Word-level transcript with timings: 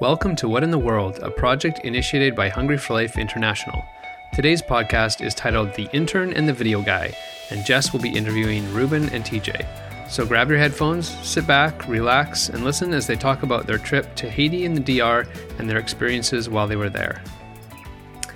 Welcome 0.00 0.36
to 0.36 0.48
What 0.48 0.62
in 0.62 0.70
the 0.70 0.78
World, 0.78 1.18
a 1.24 1.30
project 1.30 1.80
initiated 1.80 2.36
by 2.36 2.50
Hungry 2.50 2.78
for 2.78 2.94
Life 2.94 3.18
International. 3.18 3.84
Today's 4.32 4.62
podcast 4.62 5.20
is 5.20 5.34
titled 5.34 5.74
The 5.74 5.88
Intern 5.92 6.32
and 6.34 6.48
the 6.48 6.52
Video 6.52 6.80
Guy, 6.82 7.12
and 7.50 7.66
Jess 7.66 7.92
will 7.92 7.98
be 7.98 8.14
interviewing 8.14 8.72
Ruben 8.72 9.08
and 9.08 9.24
TJ. 9.24 9.66
So 10.08 10.24
grab 10.24 10.50
your 10.50 10.58
headphones, 10.58 11.08
sit 11.26 11.48
back, 11.48 11.88
relax, 11.88 12.48
and 12.48 12.62
listen 12.62 12.94
as 12.94 13.08
they 13.08 13.16
talk 13.16 13.42
about 13.42 13.66
their 13.66 13.76
trip 13.76 14.14
to 14.14 14.30
Haiti 14.30 14.64
and 14.66 14.76
the 14.76 15.00
DR 15.00 15.26
and 15.58 15.68
their 15.68 15.78
experiences 15.78 16.48
while 16.48 16.68
they 16.68 16.76
were 16.76 16.90
there. 16.90 17.20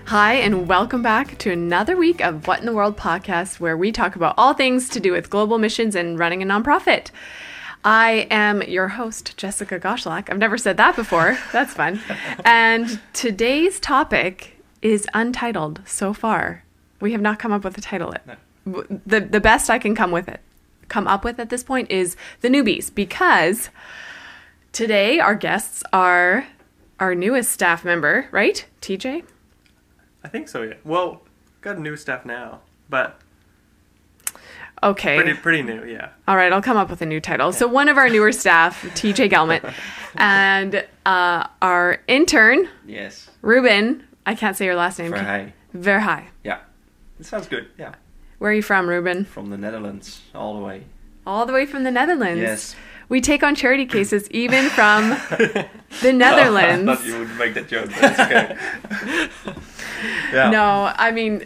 Hi, 0.06 0.34
and 0.34 0.66
welcome 0.66 1.00
back 1.00 1.38
to 1.38 1.52
another 1.52 1.96
week 1.96 2.20
of 2.20 2.48
What 2.48 2.58
in 2.58 2.66
the 2.66 2.72
World 2.72 2.96
podcast, 2.96 3.60
where 3.60 3.76
we 3.76 3.92
talk 3.92 4.16
about 4.16 4.34
all 4.36 4.52
things 4.52 4.88
to 4.88 4.98
do 4.98 5.12
with 5.12 5.30
global 5.30 5.58
missions 5.58 5.94
and 5.94 6.18
running 6.18 6.42
a 6.42 6.44
nonprofit. 6.44 7.12
I 7.84 8.28
am 8.30 8.62
your 8.62 8.88
host, 8.88 9.36
Jessica 9.36 9.78
Goshulak. 9.80 10.30
I've 10.30 10.38
never 10.38 10.56
said 10.56 10.76
that 10.76 10.94
before. 10.94 11.36
That's 11.52 11.74
fun. 11.74 12.00
And 12.44 13.00
today's 13.12 13.80
topic 13.80 14.62
is 14.82 15.06
untitled 15.14 15.80
so 15.84 16.12
far. 16.12 16.64
We 17.00 17.12
have 17.12 17.20
not 17.20 17.38
come 17.38 17.50
up 17.52 17.64
with 17.64 17.76
a 17.76 17.80
title 17.80 18.12
yet. 18.12 18.38
The, 19.06 19.20
the 19.20 19.40
best 19.40 19.68
I 19.68 19.80
can 19.80 19.96
come 19.96 20.12
with 20.12 20.28
it, 20.28 20.40
come 20.88 21.08
up 21.08 21.24
with 21.24 21.40
at 21.40 21.50
this 21.50 21.64
point 21.64 21.90
is 21.90 22.16
the 22.40 22.48
newbies, 22.48 22.94
because 22.94 23.70
today 24.70 25.18
our 25.18 25.34
guests 25.34 25.82
are 25.92 26.46
our 27.00 27.16
newest 27.16 27.50
staff 27.50 27.84
member, 27.84 28.28
right? 28.30 28.64
TJ? 28.80 29.24
I 30.22 30.28
think 30.28 30.48
so, 30.48 30.62
yeah. 30.62 30.74
Well, 30.84 31.22
got 31.60 31.80
new 31.80 31.96
staff 31.96 32.24
now, 32.24 32.60
but 32.88 33.20
Okay. 34.82 35.16
pretty 35.16 35.34
pretty 35.34 35.62
new, 35.62 35.84
yeah. 35.84 36.08
All 36.26 36.36
right, 36.36 36.52
I'll 36.52 36.62
come 36.62 36.76
up 36.76 36.90
with 36.90 37.02
a 37.02 37.06
new 37.06 37.20
title. 37.20 37.52
So 37.52 37.66
one 37.68 37.88
of 37.88 37.96
our 37.98 38.08
newer 38.08 38.32
staff, 38.32 38.82
TJ 38.94 39.30
Gelmet, 39.30 39.72
and 40.16 40.84
uh, 41.06 41.46
our 41.60 42.00
intern, 42.08 42.68
Yes. 42.86 43.30
Ruben. 43.42 44.04
I 44.26 44.34
can't 44.34 44.56
say 44.56 44.64
your 44.66 44.74
last 44.76 44.98
name. 44.98 45.12
Verheij. 45.12 45.52
Verheij. 45.76 46.24
Yeah. 46.44 46.58
It 47.20 47.26
sounds 47.26 47.46
good. 47.48 47.68
Yeah. 47.78 47.94
Where 48.38 48.50
are 48.50 48.54
you 48.54 48.62
from, 48.62 48.88
Ruben? 48.88 49.24
From 49.24 49.50
the 49.50 49.56
Netherlands 49.58 50.20
all 50.34 50.54
the 50.58 50.60
way. 50.64 50.84
All 51.26 51.46
the 51.46 51.52
way 51.52 51.66
from 51.66 51.84
the 51.84 51.90
Netherlands. 51.90 52.40
Yes. 52.40 52.76
We 53.08 53.20
take 53.20 53.42
on 53.42 53.54
charity 53.54 53.84
cases 53.86 54.28
even 54.30 54.68
from 54.70 55.10
the 56.02 56.12
Netherlands. 56.12 56.88
I 56.88 56.94
thought 56.96 57.04
you 57.06 57.18
would 57.20 57.36
make 57.36 57.54
that 57.54 57.68
joke, 57.68 57.90
but 58.00 58.10
it's 58.10 58.20
okay. 58.20 59.56
yeah. 60.32 60.50
No, 60.50 60.92
I 60.96 61.10
mean, 61.12 61.44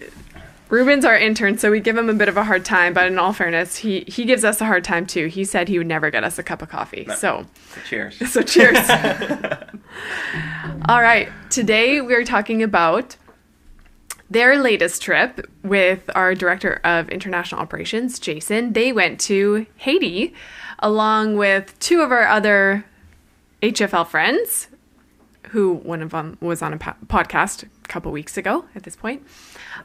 Ruben's 0.69 1.05
our 1.05 1.17
intern, 1.17 1.59
so 1.59 1.71
we 1.71 1.79
give 1.79 1.97
him 1.97 2.11
a 2.11 2.15
bit 2.15 2.29
of 2.29 2.37
a 2.37 2.43
hard 2.45 2.65
time. 2.65 2.93
But 2.93 3.07
in 3.07 3.19
all 3.19 3.33
fairness, 3.33 3.77
he 3.77 4.01
he 4.09 4.25
gives 4.25 4.45
us 4.45 4.61
a 4.61 4.65
hard 4.65 4.83
time 4.83 5.07
too. 5.07 5.27
He 5.27 5.45
said 5.45 5.69
he 5.69 5.79
would 5.79 5.87
never 5.87 6.11
get 6.11 6.25
us 6.25 6.39
a 6.39 6.43
cup 6.43 6.61
of 6.63 6.69
coffee. 6.69 7.05
No. 7.07 7.15
So. 7.15 7.47
So 7.75 7.81
cheers. 7.87 8.19
So 8.33 8.43
cheers. 8.43 8.79
All 10.89 11.01
right. 11.01 11.29
Today 11.51 12.01
we're 12.01 12.25
talking 12.25 12.63
about 12.63 13.17
their 14.29 14.59
latest 14.61 15.03
trip 15.03 15.49
with 15.63 16.11
our 16.15 16.35
director 16.35 16.81
of 16.85 17.09
international 17.11 17.61
operations, 17.61 18.19
Jason. 18.19 18.73
They 18.73 18.93
went 18.93 19.21
to 19.21 19.67
Haiti 19.77 20.35
along 20.81 21.37
with 21.37 21.79
two 21.79 22.01
of 22.01 22.11
our 22.11 22.27
other 22.27 22.85
HFL 23.63 24.07
friends, 24.07 24.69
who 25.51 25.75
one 25.75 26.03
of 26.03 26.11
them 26.11 26.37
was 26.41 26.61
on 26.61 26.73
a 26.73 26.79
po- 26.79 26.97
podcast 27.07 27.63
a 27.63 27.89
couple 27.89 28.11
weeks 28.13 28.37
ago 28.37 28.65
at 28.75 28.83
this 28.83 28.97
point. 28.97 29.25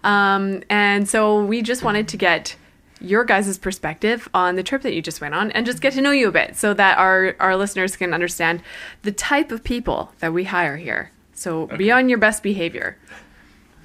Um, 0.03 0.63
and 0.69 1.07
so 1.07 1.43
we 1.43 1.61
just 1.61 1.83
wanted 1.83 2.07
to 2.09 2.17
get 2.17 2.55
your 2.99 3.23
guys' 3.25 3.57
perspective 3.57 4.29
on 4.33 4.55
the 4.55 4.63
trip 4.63 4.83
that 4.83 4.93
you 4.93 5.01
just 5.01 5.21
went 5.21 5.33
on 5.33 5.51
and 5.51 5.65
just 5.65 5.81
get 5.81 5.93
to 5.93 6.01
know 6.01 6.11
you 6.11 6.27
a 6.27 6.31
bit 6.31 6.55
so 6.55 6.73
that 6.73 6.97
our, 6.99 7.35
our 7.39 7.55
listeners 7.57 7.95
can 7.95 8.13
understand 8.13 8.61
the 9.01 9.11
type 9.11 9.51
of 9.51 9.63
people 9.63 10.13
that 10.19 10.31
we 10.33 10.43
hire 10.43 10.77
here. 10.77 11.11
So 11.33 11.65
be 11.65 11.91
on 11.91 12.09
your 12.09 12.19
best 12.19 12.43
behavior. 12.43 12.97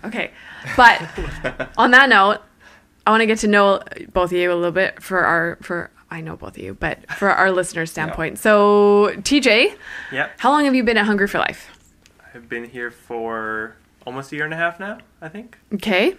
Okay. 0.05 0.31
But 0.77 1.01
on 1.79 1.93
that 1.93 2.09
note, 2.11 2.41
I 3.07 3.11
want 3.11 3.23
to 3.23 3.27
get 3.27 3.39
to 3.39 3.48
know 3.48 3.83
both 4.13 4.33
of 4.33 4.36
you 4.36 4.53
a 4.53 4.55
little 4.55 4.73
bit 4.73 5.03
for 5.03 5.20
our 5.25 5.57
for 5.63 5.91
I 6.11 6.20
know 6.20 6.36
both 6.36 6.57
of 6.57 6.63
you, 6.63 6.75
but 6.75 7.11
for 7.13 7.30
our 7.30 7.51
listeners' 7.51 7.91
standpoint. 7.91 8.39
So 8.39 9.13
TJ, 9.17 9.75
Yeah. 10.13 10.29
how 10.39 10.51
long 10.51 10.64
have 10.67 10.75
you 10.75 10.85
been 10.85 10.97
at 10.97 11.07
Hungry 11.07 11.27
for 11.27 11.39
Life? 11.39 11.70
I've 12.35 12.48
been 12.48 12.69
here 12.69 12.91
for 12.91 13.77
almost 14.06 14.33
a 14.33 14.36
year 14.36 14.44
and 14.44 14.55
a 14.55 14.56
half 14.56 14.80
now, 14.80 14.98
I 15.20 15.28
think. 15.28 15.58
Okay. 15.74 16.17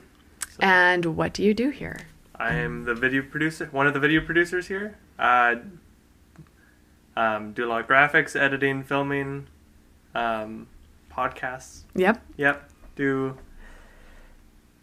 And 0.60 1.18
what 1.18 1.34
do 1.34 1.44
you 1.44 1.54
do 1.54 1.70
here? 1.70 2.02
I 2.36 2.54
am 2.54 2.84
the 2.86 2.94
video 2.94 3.24
producer, 3.24 3.68
one 3.72 3.88
of 3.88 3.94
the 3.94 4.00
video 4.00 4.22
producers 4.22 4.68
here. 4.68 4.98
Uh, 5.18 5.56
um, 7.16 7.54
do 7.54 7.66
a 7.66 7.70
lot 7.70 7.82
of 7.82 7.88
graphics, 7.88 8.40
editing, 8.40 8.84
filming, 8.84 9.48
um, 10.14 10.68
podcasts. 11.12 11.82
Yep. 11.96 12.24
Yep. 12.38 12.70
Do. 12.96 13.38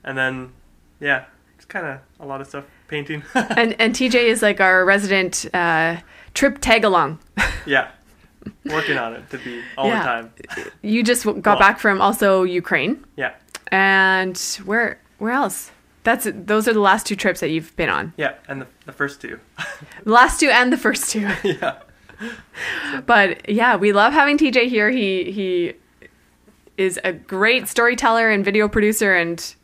And 0.02 0.18
then, 0.18 0.52
yeah, 0.98 1.26
it's 1.54 1.64
kind 1.64 1.86
of 1.86 2.00
a 2.18 2.26
lot 2.26 2.40
of 2.40 2.48
stuff. 2.48 2.64
Painting. 2.88 3.22
And 3.34 3.80
and 3.80 3.94
TJ 3.94 4.14
is 4.14 4.42
like 4.42 4.60
our 4.60 4.84
resident 4.84 5.46
uh, 5.54 5.98
trip 6.34 6.58
tag 6.60 6.84
along. 6.84 7.20
yeah. 7.66 7.90
Working 8.64 8.98
on 8.98 9.14
it 9.14 9.28
to 9.30 9.38
be 9.38 9.62
all 9.78 9.86
Yeah. 9.88 9.98
the 10.22 10.28
time. 10.58 10.70
You 10.82 11.02
just 11.02 11.24
got 11.24 11.44
Well- 11.44 11.58
back 11.58 11.78
from 11.78 12.00
also 12.00 12.42
Ukraine, 12.44 13.04
Yeah. 13.16 13.32
and 13.68 14.36
where 14.64 14.98
where 15.18 15.32
else? 15.32 15.70
That's 16.02 16.28
those 16.34 16.68
are 16.68 16.72
the 16.74 16.80
last 16.80 17.06
two 17.06 17.16
trips 17.16 17.40
that 17.40 17.48
you've 17.50 17.74
been 17.76 17.88
on. 17.88 18.12
Yeah. 18.16 18.34
And 18.48 18.60
the, 18.62 18.66
the 18.84 18.92
first 18.92 19.20
two. 19.22 19.40
The 20.04 20.10
last 20.20 20.38
two 20.40 20.48
and 20.50 20.70
the 20.72 20.76
first 20.76 21.10
two. 21.10 21.20
yeah. 21.44 21.78
But 23.06 23.48
yeah, 23.48 23.76
we 23.76 23.92
love 23.92 24.12
having 24.12 24.38
TJ 24.38 24.68
here. 24.68 24.90
He 24.90 25.30
he 25.32 25.74
is 26.76 26.98
a 27.04 27.12
great 27.12 27.68
storyteller 27.68 28.30
and 28.30 28.44
video 28.44 28.68
producer, 28.68 29.14
and 29.14 29.54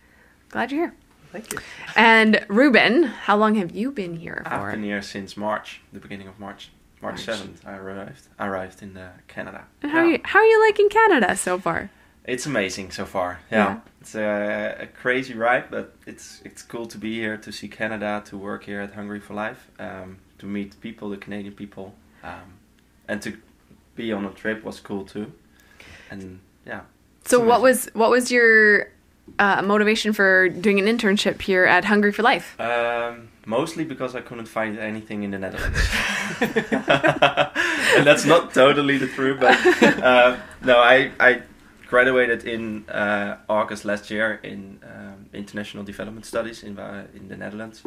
glad 0.50 0.70
you're 0.72 0.80
here. 0.86 0.94
Thank 1.32 1.52
you. 1.52 1.58
And 1.94 2.44
Ruben, 2.48 3.04
how 3.04 3.36
long 3.36 3.54
have 3.54 3.70
you 3.70 3.92
been 3.92 4.16
here 4.16 4.42
I've 4.46 4.72
been 4.72 4.82
here 4.82 5.00
since 5.02 5.36
March, 5.36 5.80
the 5.92 6.00
beginning 6.00 6.26
of 6.26 6.38
March. 6.40 6.70
March. 7.02 7.26
7th, 7.26 7.64
I 7.66 7.76
arrived. 7.76 8.28
I 8.38 8.46
arrived 8.46 8.82
in 8.82 8.96
uh, 8.96 9.12
Canada. 9.28 9.64
And 9.82 9.90
How 9.92 9.98
are 10.00 10.06
you 10.06 10.20
how 10.24 10.38
are 10.40 10.44
you 10.44 10.66
liking 10.66 10.88
Canada 10.88 11.34
so 11.36 11.58
far? 11.58 11.90
It's 12.24 12.46
amazing 12.46 12.90
so 12.92 13.06
far. 13.06 13.40
Yeah, 13.50 13.56
Yeah. 13.66 13.80
it's 14.00 14.14
a, 14.14 14.76
a 14.82 14.86
crazy 14.86 15.34
ride, 15.34 15.70
but 15.70 15.94
it's 16.06 16.42
it's 16.44 16.62
cool 16.62 16.86
to 16.86 16.98
be 16.98 17.14
here, 17.14 17.36
to 17.38 17.50
see 17.52 17.68
Canada, 17.68 18.22
to 18.26 18.36
work 18.36 18.64
here 18.64 18.80
at 18.82 18.92
Hungry 18.94 19.20
for 19.20 19.34
Life, 19.34 19.70
um, 19.78 20.18
to 20.38 20.46
meet 20.46 20.78
people, 20.80 21.08
the 21.10 21.16
Canadian 21.16 21.54
people, 21.54 21.94
um, 22.22 22.58
and 23.08 23.22
to 23.22 23.32
be 23.96 24.12
on 24.12 24.24
a 24.26 24.30
trip 24.30 24.62
was 24.64 24.80
cool 24.80 25.04
too. 25.04 25.32
And 26.10 26.40
yeah. 26.66 26.82
So 27.24 27.40
what 27.40 27.62
was 27.62 27.88
what 27.94 28.10
was 28.10 28.30
your 28.30 28.88
uh, 29.38 29.62
motivation 29.62 30.12
for 30.12 30.48
doing 30.50 30.78
an 30.78 30.86
internship 30.86 31.40
here 31.40 31.64
at 31.64 31.84
Hungry 31.86 32.12
for 32.12 32.22
Life? 32.22 32.60
Um, 32.60 33.29
mostly 33.46 33.84
because 33.84 34.14
I 34.14 34.20
couldn't 34.20 34.46
find 34.46 34.78
anything 34.78 35.22
in 35.22 35.30
the 35.30 35.38
Netherlands. 35.38 35.78
and 36.40 38.06
that's 38.06 38.24
not 38.24 38.54
totally 38.54 38.98
the 38.98 39.06
truth, 39.08 39.40
but 39.40 39.58
uh, 40.02 40.36
no, 40.62 40.78
I, 40.78 41.10
I 41.18 41.42
graduated 41.86 42.44
in 42.44 42.88
uh, 42.88 43.36
August 43.48 43.84
last 43.84 44.10
year 44.10 44.40
in 44.42 44.78
um, 44.84 45.26
international 45.32 45.84
development 45.84 46.24
studies 46.24 46.62
in, 46.62 46.78
uh, 46.78 47.06
in 47.14 47.28
the 47.28 47.36
Netherlands. 47.36 47.82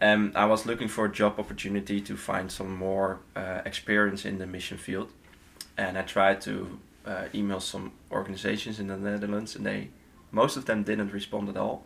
Um, 0.00 0.32
I 0.34 0.46
was 0.46 0.64
looking 0.64 0.88
for 0.88 1.06
a 1.06 1.12
job 1.12 1.38
opportunity 1.38 2.00
to 2.00 2.16
find 2.16 2.50
some 2.50 2.76
more 2.76 3.18
uh, 3.34 3.62
experience 3.64 4.24
in 4.24 4.38
the 4.38 4.46
mission 4.46 4.78
field, 4.78 5.10
and 5.76 5.98
I 5.98 6.02
tried 6.02 6.40
to 6.42 6.78
uh, 7.04 7.24
email 7.34 7.60
some 7.60 7.92
organizations 8.10 8.78
in 8.78 8.86
the 8.86 8.96
Netherlands, 8.96 9.56
and 9.56 9.66
they 9.66 9.88
most 10.30 10.56
of 10.56 10.66
them 10.66 10.82
didn't 10.82 11.12
respond 11.12 11.48
at 11.48 11.56
all. 11.56 11.84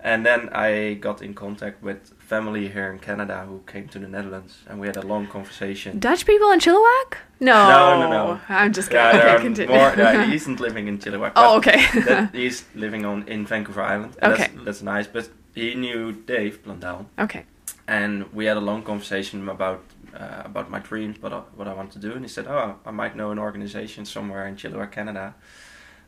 And 0.00 0.24
then 0.26 0.50
I 0.52 0.94
got 0.94 1.22
in 1.22 1.34
contact 1.34 1.82
with 1.82 2.12
family 2.18 2.68
here 2.68 2.92
in 2.92 2.98
Canada 2.98 3.44
who 3.48 3.60
came 3.66 3.88
to 3.88 3.98
the 3.98 4.06
Netherlands, 4.08 4.58
and 4.68 4.78
we 4.80 4.86
had 4.86 4.96
a 4.96 5.02
long 5.06 5.26
conversation. 5.26 5.98
Dutch 5.98 6.26
people 6.26 6.50
in 6.50 6.60
Chilliwack? 6.60 7.16
No, 7.40 7.68
No, 7.68 8.00
no, 8.00 8.10
no. 8.10 8.40
I'm 8.48 8.72
just 8.72 8.90
kidding. 8.90 9.18
there 9.20 9.34
okay, 9.36 9.42
continue. 9.42 9.74
more. 9.74 9.94
Yeah, 9.96 10.24
he 10.26 10.34
isn't 10.40 10.60
living 10.60 10.86
in 10.88 10.98
Chilliwack. 10.98 11.32
oh, 11.36 11.56
okay. 11.58 11.86
that 12.02 12.34
he's 12.34 12.64
living 12.74 13.04
on 13.04 13.26
in 13.28 13.46
Vancouver 13.46 13.82
Island. 13.82 14.16
Okay. 14.22 14.48
That's, 14.52 14.64
that's 14.64 14.82
nice. 14.82 15.06
But 15.06 15.30
he 15.54 15.74
knew 15.74 16.12
Dave 16.12 16.62
Blundell, 16.62 17.06
okay. 17.18 17.44
and 17.88 18.30
we 18.34 18.44
had 18.44 18.56
a 18.56 18.60
long 18.60 18.82
conversation 18.82 19.48
about 19.48 19.82
uh, 20.14 20.42
about 20.44 20.70
my 20.70 20.78
dreams, 20.78 21.20
what 21.20 21.32
I, 21.32 21.40
what 21.56 21.68
I 21.68 21.74
want 21.74 21.90
to 21.92 21.98
do. 21.98 22.12
And 22.12 22.22
he 22.22 22.28
said, 22.28 22.46
"Oh, 22.46 22.76
I 22.84 22.90
might 22.90 23.16
know 23.16 23.30
an 23.30 23.38
organization 23.38 24.04
somewhere 24.04 24.46
in 24.46 24.56
Chilliwack, 24.56 24.92
Canada. 24.92 25.34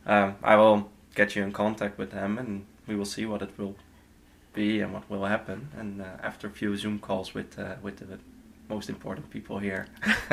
Um, 0.06 0.36
I 0.42 0.56
will 0.56 0.90
get 1.14 1.34
you 1.36 1.42
in 1.42 1.52
contact 1.52 1.98
with 1.98 2.10
them, 2.10 2.38
and 2.38 2.64
we 2.88 2.96
will 2.96 3.04
see 3.04 3.26
what 3.26 3.42
it 3.42 3.50
will 3.58 3.76
be 4.54 4.80
and 4.80 4.92
what 4.92 5.08
will 5.10 5.26
happen." 5.26 5.68
And 5.78 6.00
uh, 6.02 6.06
after 6.22 6.46
a 6.46 6.50
few 6.50 6.76
Zoom 6.76 6.98
calls 6.98 7.34
with 7.34 7.58
uh, 7.58 7.74
with 7.82 7.98
the 7.98 8.18
most 8.68 8.88
important 8.90 9.30
people 9.30 9.58
here, 9.58 9.86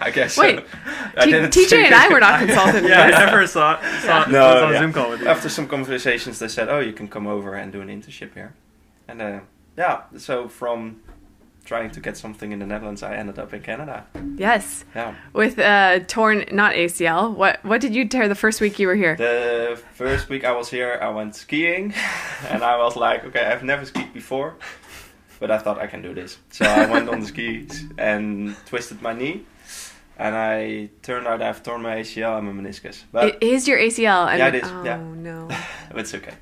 I 0.00 0.10
guess. 0.14 0.38
Wait, 0.38 0.64
I 1.18 1.24
T- 1.26 1.30
didn't 1.32 1.50
TJ 1.52 1.68
think 1.68 1.86
and 1.86 1.94
I 1.94 2.08
were 2.08 2.20
not 2.20 2.40
consulted. 2.46 2.84
Yeah, 2.84 3.02
I 3.02 3.10
never 3.26 3.46
saw, 3.46 3.78
saw 4.00 4.24
No, 4.26 4.54
was 4.54 4.62
on 4.62 4.70
yeah. 4.72 4.76
a 4.76 4.80
Zoom 4.80 4.92
call 4.92 5.10
with 5.10 5.20
you. 5.20 5.28
After 5.28 5.48
some 5.48 5.66
conversations, 5.68 6.38
they 6.38 6.48
said, 6.48 6.68
"Oh, 6.68 6.80
you 6.80 6.92
can 6.92 7.08
come 7.08 7.26
over 7.26 7.54
and 7.54 7.72
do 7.72 7.80
an 7.80 7.88
internship 7.88 8.32
here," 8.34 8.54
and 9.08 9.20
uh, 9.20 9.40
yeah. 9.76 10.02
So 10.18 10.48
from 10.48 11.00
trying 11.64 11.90
to 11.90 12.00
get 12.00 12.16
something 12.16 12.52
in 12.52 12.58
the 12.58 12.66
Netherlands, 12.66 13.02
I 13.02 13.14
ended 13.16 13.38
up 13.38 13.52
in 13.54 13.62
Canada. 13.62 14.04
Yes. 14.36 14.84
Yeah. 14.94 15.14
With 15.32 15.58
uh, 15.58 16.00
torn, 16.06 16.44
not 16.52 16.74
ACL. 16.74 17.34
What 17.34 17.64
what 17.64 17.80
did 17.80 17.94
you 17.94 18.06
tear 18.08 18.28
the 18.28 18.34
first 18.34 18.60
week 18.60 18.78
you 18.78 18.86
were 18.86 18.94
here? 18.96 19.16
The 19.16 19.80
first 19.94 20.28
week 20.28 20.44
I 20.44 20.52
was 20.52 20.68
here, 20.70 20.98
I 21.00 21.08
went 21.08 21.34
skiing, 21.34 21.94
and 22.50 22.62
I 22.62 22.76
was 22.78 22.96
like, 22.96 23.24
okay, 23.24 23.44
I've 23.46 23.62
never 23.64 23.84
skied 23.86 24.12
before, 24.12 24.56
but 25.40 25.50
I 25.50 25.58
thought 25.58 25.78
I 25.78 25.86
can 25.86 26.02
do 26.02 26.12
this. 26.14 26.38
So 26.50 26.64
I 26.66 26.86
went 26.86 27.08
on 27.08 27.20
the 27.20 27.26
skis 27.26 27.84
and 27.98 28.54
twisted 28.66 29.00
my 29.02 29.12
knee, 29.14 29.44
and 30.18 30.34
I 30.36 30.90
turned 31.02 31.26
out 31.26 31.40
I've 31.42 31.62
torn 31.62 31.82
my 31.82 31.96
ACL 31.96 32.38
and 32.38 32.46
my 32.46 32.52
meniscus, 32.62 33.04
but 33.12 33.24
it 33.28 33.42
is 33.42 33.66
your 33.68 33.78
ACL. 33.78 34.28
And, 34.28 34.38
Yeah, 34.38 34.48
it 34.48 34.54
is, 34.56 34.68
Oh 34.70 34.84
yeah. 34.84 34.96
no. 34.98 35.48
it's 35.96 36.14
okay. 36.14 36.34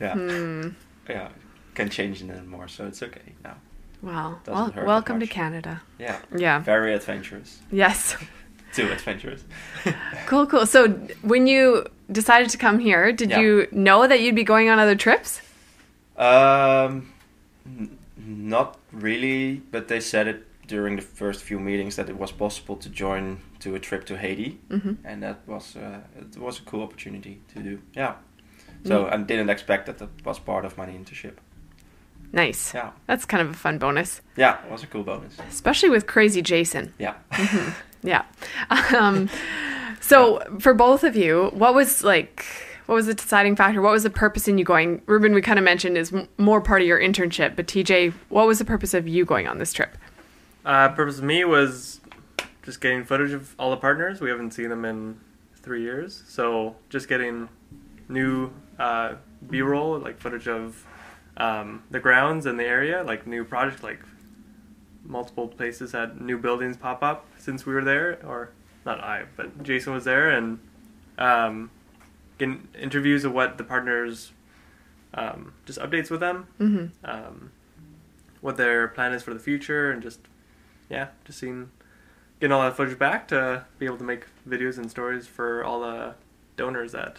Yeah, 0.00 0.14
Hmm. 0.14 0.68
yeah, 1.08 1.28
can 1.74 1.88
change 1.88 2.22
it 2.22 2.30
anymore, 2.30 2.68
so 2.68 2.86
it's 2.86 3.02
okay 3.02 3.34
now. 3.44 3.56
Wow. 4.02 4.38
Well, 4.46 4.72
welcome 4.84 5.20
to. 5.20 5.26
Canada. 5.26 5.82
Yeah, 5.98 6.18
Yeah. 6.36 6.60
very 6.60 6.94
adventurous, 6.94 7.60
Yes. 7.70 8.16
too 8.72 8.88
adventurous. 8.90 9.44
Cool, 10.26 10.46
cool. 10.46 10.66
So 10.66 10.88
when 11.22 11.46
you 11.46 11.84
decided 12.10 12.50
to 12.50 12.58
come 12.58 12.78
here, 12.78 13.12
did 13.12 13.30
Yeah. 13.30 13.40
you 13.40 13.66
know 13.72 14.06
that 14.06 14.20
you'd 14.20 14.34
be 14.36 14.44
going 14.44 14.68
on 14.70 14.78
other 14.78 14.94
trips? 14.96 15.40
Um, 16.16 17.12
n- 17.66 17.98
not 18.16 18.76
really, 18.92 19.62
but 19.72 19.88
they 19.88 20.00
said 20.00 20.26
it 20.28 20.46
during 20.68 20.96
the 20.96 21.02
first 21.02 21.42
few 21.42 21.58
meetings 21.58 21.96
that 21.96 22.08
it 22.08 22.16
was 22.16 22.32
possible 22.32 22.76
to 22.76 22.88
join 22.88 23.38
to 23.58 23.74
a 23.74 23.78
trip 23.78 24.04
to 24.06 24.16
Haiti, 24.16 24.58
Mm-hmm. 24.70 24.92
and 25.04 25.22
that 25.22 25.38
was 25.46 25.76
uh, 25.76 26.00
it 26.18 26.38
was 26.38 26.58
a 26.60 26.62
cool 26.62 26.82
opportunity 26.82 27.40
to 27.54 27.62
do. 27.62 27.78
Yeah, 27.96 28.14
so 28.86 29.08
I 29.08 29.16
didn't 29.16 29.50
expect 29.50 29.86
that 29.86 29.98
that 29.98 30.08
was 30.24 30.38
part 30.38 30.64
of 30.64 30.76
my 30.78 30.86
internship. 30.86 31.34
Nice. 32.32 32.72
Yeah, 32.74 32.90
That's 33.06 33.24
kind 33.24 33.42
of 33.42 33.50
a 33.50 33.54
fun 33.54 33.78
bonus, 33.78 34.20
yeah, 34.36 34.64
it 34.64 34.70
was 34.70 34.82
a 34.82 34.86
cool 34.86 35.02
bonus. 35.02 35.36
especially 35.48 35.90
with 35.90 36.06
Crazy 36.06 36.42
Jason. 36.42 36.94
Yeah, 36.98 37.14
Yeah. 38.02 38.22
Um, 38.96 39.28
so 40.00 40.40
for 40.58 40.72
both 40.74 41.04
of 41.04 41.16
you, 41.16 41.50
what 41.52 41.74
was 41.74 42.02
like, 42.02 42.44
what 42.86 42.94
was 42.94 43.06
the 43.06 43.14
deciding 43.14 43.56
factor? 43.56 43.82
What 43.82 43.92
was 43.92 44.02
the 44.04 44.10
purpose 44.10 44.48
in 44.48 44.58
you 44.58 44.64
going? 44.64 45.02
Ruben, 45.06 45.34
we 45.34 45.42
kind 45.42 45.58
of 45.58 45.64
mentioned 45.64 45.98
is 45.98 46.12
m- 46.12 46.28
more 46.38 46.60
part 46.60 46.80
of 46.82 46.88
your 46.88 46.98
internship, 47.00 47.56
but 47.56 47.66
TJ, 47.66 48.12
what 48.30 48.46
was 48.46 48.58
the 48.58 48.64
purpose 48.64 48.94
of 48.94 49.06
you 49.06 49.24
going 49.24 49.46
on 49.46 49.58
this 49.58 49.72
trip? 49.72 49.96
Uh, 50.64 50.88
purpose 50.90 51.18
of 51.18 51.24
me 51.24 51.44
was 51.44 52.00
just 52.62 52.80
getting 52.80 53.04
footage 53.04 53.32
of 53.32 53.54
all 53.58 53.70
the 53.70 53.76
partners. 53.76 54.20
We 54.20 54.30
haven't 54.30 54.52
seen 54.52 54.68
them 54.70 54.84
in 54.84 55.18
three 55.56 55.82
years, 55.82 56.22
so 56.26 56.76
just 56.88 57.06
getting 57.08 57.48
new 58.08 58.50
uh, 58.78 59.14
B-roll, 59.50 59.98
like 59.98 60.18
footage 60.18 60.48
of 60.48 60.86
um, 61.40 61.82
the 61.90 62.00
grounds 62.00 62.46
and 62.46 62.58
the 62.58 62.64
area, 62.64 63.02
like 63.02 63.26
new 63.26 63.44
project, 63.44 63.82
like 63.82 64.00
multiple 65.04 65.48
places 65.48 65.92
had 65.92 66.20
new 66.20 66.38
buildings 66.38 66.76
pop 66.76 67.02
up 67.02 67.26
since 67.38 67.64
we 67.66 67.72
were 67.74 67.84
there, 67.84 68.18
or 68.26 68.50
not 68.84 69.00
I, 69.00 69.24
but 69.36 69.62
Jason 69.62 69.92
was 69.92 70.04
there, 70.04 70.30
and 70.30 70.58
um, 71.18 71.70
getting 72.38 72.68
interviews 72.78 73.24
of 73.24 73.32
what 73.32 73.58
the 73.58 73.64
partners, 73.64 74.32
um, 75.14 75.52
just 75.66 75.78
updates 75.80 76.10
with 76.10 76.20
them 76.20 76.46
Mm-hmm. 76.60 76.86
um, 77.10 77.50
what 78.40 78.56
their 78.56 78.88
plan 78.88 79.12
is 79.12 79.22
for 79.22 79.34
the 79.34 79.40
future, 79.40 79.90
and 79.90 80.02
just 80.02 80.20
yeah, 80.88 81.08
just 81.24 81.38
seeing 81.38 81.70
getting 82.40 82.52
all 82.52 82.62
that 82.62 82.76
footage 82.76 82.98
back 82.98 83.28
to 83.28 83.64
be 83.78 83.86
able 83.86 83.98
to 83.98 84.04
make 84.04 84.24
videos 84.48 84.78
and 84.78 84.90
stories 84.90 85.26
for 85.26 85.62
all 85.64 85.80
the 85.80 86.14
donors 86.56 86.92
that 86.92 87.18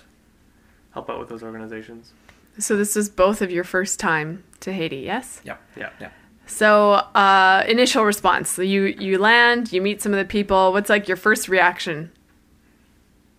help 0.94 1.10
out 1.10 1.20
with 1.20 1.30
those 1.30 1.44
organizations. 1.44 2.14
So 2.62 2.78
this 2.78 2.96
is 2.96 3.10
both 3.10 3.42
of 3.42 3.52
your 3.52 3.64
first 3.64 4.00
time 4.00 4.44
to 4.62 4.72
Haiti, 4.72 4.98
yes? 4.98 5.42
yeah, 5.44 5.58
Yeah. 5.76 5.90
yeah. 6.00 6.10
So 6.46 6.92
uh, 6.94 7.64
initial 7.68 8.04
response. 8.04 8.50
So 8.50 8.62
you 8.62 8.84
you 8.84 9.18
land, 9.18 9.72
you 9.72 9.82
meet 9.82 10.02
some 10.02 10.12
of 10.14 10.20
the 10.20 10.26
people. 10.26 10.74
What's 10.74 10.90
like 10.90 11.08
your 11.08 11.18
first 11.18 11.48
reaction? 11.48 12.12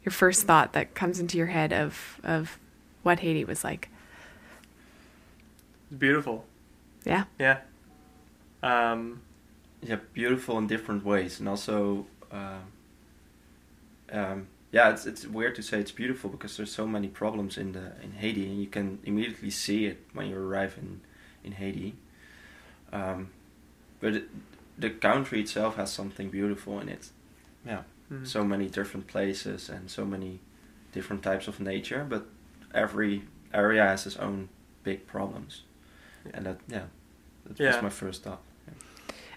Your 0.05 0.13
first 0.13 0.45
thought 0.45 0.73
that 0.73 0.95
comes 0.95 1.21
into 1.21 1.37
your 1.37 1.49
head 1.49 1.73
of 1.73 2.21
of 2.25 2.59
what 3.03 3.21
Haiti 3.21 3.45
was 3.45 3.65
like. 3.65 3.91
It's 5.91 5.99
beautiful. 5.99 6.47
Yeah. 7.05 7.25
Yeah. 7.39 7.59
Um, 8.63 9.21
yeah, 9.83 9.99
beautiful 10.15 10.57
in 10.59 10.67
different 10.67 11.05
ways, 11.05 11.41
and 11.41 11.49
also, 11.49 12.07
um, 12.31 12.63
um, 14.13 14.47
yeah, 14.73 14.91
it's 14.91 15.07
it's 15.07 15.27
weird 15.27 15.55
to 15.57 15.63
say 15.63 15.79
it's 15.79 15.93
beautiful 15.93 16.31
because 16.31 16.57
there's 16.57 16.73
so 16.75 16.87
many 16.87 17.09
problems 17.09 17.57
in 17.59 17.73
the 17.73 17.93
in 18.03 18.13
Haiti, 18.13 18.47
and 18.49 18.59
you 18.61 18.67
can 18.67 18.99
immediately 19.05 19.51
see 19.51 19.87
it 19.87 19.99
when 20.15 20.27
you 20.27 20.37
arrive 20.37 20.77
in 20.79 21.01
in 21.45 21.53
Haiti. 21.53 21.95
Um, 22.93 23.29
but 24.01 24.15
it, 24.15 24.25
the 24.79 24.91
country 24.91 25.41
itself 25.41 25.77
has 25.77 25.93
something 25.93 26.31
beautiful 26.31 26.81
in 26.81 26.89
it. 26.89 27.11
Yeah, 27.67 27.83
mhm. 28.11 28.27
so 28.27 28.45
many 28.45 28.69
different 28.69 29.07
places 29.07 29.69
and 29.69 29.91
so 29.91 30.05
many 30.05 30.41
different 30.93 31.23
types 31.23 31.49
of 31.49 31.61
nature, 31.61 32.05
but 32.09 32.27
every 32.75 33.23
area 33.55 33.83
has 33.85 34.07
its 34.07 34.17
own 34.17 34.49
big 34.85 35.07
problems, 35.07 35.63
Yeah. 36.25 36.31
and 36.35 36.47
that 36.47 36.59
yeah, 36.69 36.87
that 37.45 37.61
Yeah. 37.61 37.73
was 37.75 37.83
my 37.83 37.91
first 37.91 38.23
thought. 38.25 38.41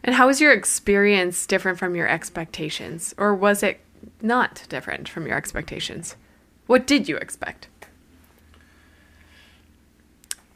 And 0.04 0.16
how 0.16 0.28
was 0.28 0.40
your 0.40 0.54
experience 0.54 1.48
different 1.48 1.80
from 1.80 1.96
your 1.96 2.08
expectations? 2.08 3.16
Or 3.18 3.34
was 3.34 3.64
it 3.64 3.80
not 4.22 4.64
different 4.70 5.08
from 5.10 5.28
your 5.28 5.38
expectations? 5.38 6.16
What 6.68 6.88
did 6.88 7.08
you 7.08 7.18
expect? 7.18 7.68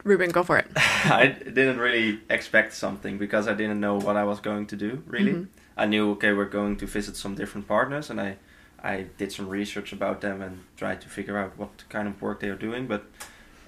Ruben, 0.04 0.32
go 0.32 0.44
for 0.44 0.58
it. 0.58 0.68
I 0.76 1.28
didn't 1.28 1.78
really 1.80 2.20
expect 2.30 2.74
something 2.74 3.18
because 3.18 3.48
I 3.48 3.54
didn't 3.54 3.80
know 3.80 3.96
what 3.98 4.16
I 4.16 4.24
was 4.24 4.40
going 4.40 4.66
to 4.68 4.76
do. 4.76 5.04
Really, 5.06 5.34
Mhm. 5.34 5.48
I 5.78 5.86
knew 5.86 6.12
okay, 6.12 6.34
we're 6.34 6.46
going 6.46 6.78
to 6.78 6.86
visit 6.86 7.16
some 7.16 7.36
different 7.36 7.68
partners, 7.68 8.10
and 8.10 8.20
I 8.20 8.38
I 8.82 9.08
did 9.18 9.32
some 9.32 9.50
research 9.50 9.92
about 9.92 10.22
them 10.22 10.42
and 10.42 10.60
tried 10.78 11.02
to 11.02 11.10
figure 11.10 11.38
out 11.38 11.58
what 11.58 11.84
kind 11.90 12.08
of 12.08 12.22
work 12.22 12.40
they 12.40 12.48
are 12.50 12.56
doing. 12.56 12.88
But 12.88 13.04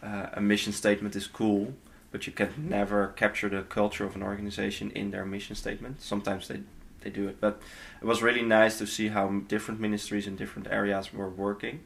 uh, 0.01 0.27
a 0.33 0.41
mission 0.41 0.71
statement 0.73 1.15
is 1.15 1.27
cool, 1.27 1.73
but 2.11 2.25
you 2.27 2.31
can 2.33 2.49
never 2.69 3.07
capture 3.17 3.49
the 3.49 3.61
culture 3.63 4.05
of 4.05 4.15
an 4.15 4.23
organization 4.23 4.89
in 4.91 5.11
their 5.11 5.25
mission 5.25 5.55
statement. 5.55 6.01
Sometimes 6.01 6.47
they 6.47 6.61
they 7.01 7.09
do 7.09 7.27
it, 7.27 7.39
but 7.39 7.61
it 8.01 8.05
was 8.05 8.21
really 8.21 8.41
nice 8.41 8.77
to 8.77 8.87
see 8.87 9.09
how 9.09 9.29
different 9.47 9.79
ministries 9.79 10.27
in 10.27 10.35
different 10.35 10.67
areas 10.69 11.13
were 11.13 11.29
working. 11.29 11.81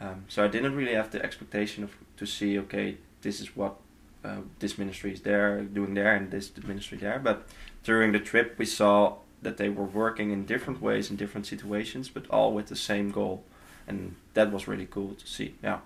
Um, 0.00 0.24
so 0.28 0.44
I 0.44 0.48
didn't 0.48 0.74
really 0.74 0.94
have 0.94 1.10
the 1.10 1.22
expectation 1.24 1.84
of 1.84 1.92
to 2.16 2.26
see 2.26 2.58
okay, 2.58 2.96
this 3.22 3.40
is 3.40 3.56
what 3.56 3.76
uh, 4.24 4.38
this 4.58 4.78
ministry 4.78 5.12
is 5.12 5.22
there 5.22 5.62
doing 5.62 5.94
there 5.94 6.14
and 6.14 6.30
this 6.30 6.50
ministry 6.64 6.98
there. 6.98 7.18
But 7.18 7.46
during 7.82 8.12
the 8.12 8.20
trip, 8.20 8.54
we 8.58 8.66
saw 8.66 9.16
that 9.42 9.56
they 9.56 9.68
were 9.68 9.84
working 9.84 10.30
in 10.30 10.46
different 10.46 10.80
ways 10.80 11.10
in 11.10 11.16
different 11.16 11.46
situations, 11.46 12.08
but 12.08 12.28
all 12.30 12.52
with 12.52 12.66
the 12.66 12.76
same 12.76 13.10
goal, 13.10 13.42
and 13.86 14.14
that 14.34 14.52
was 14.52 14.68
really 14.68 14.86
cool 14.86 15.14
to 15.14 15.26
see. 15.26 15.54
Yeah, 15.62 15.80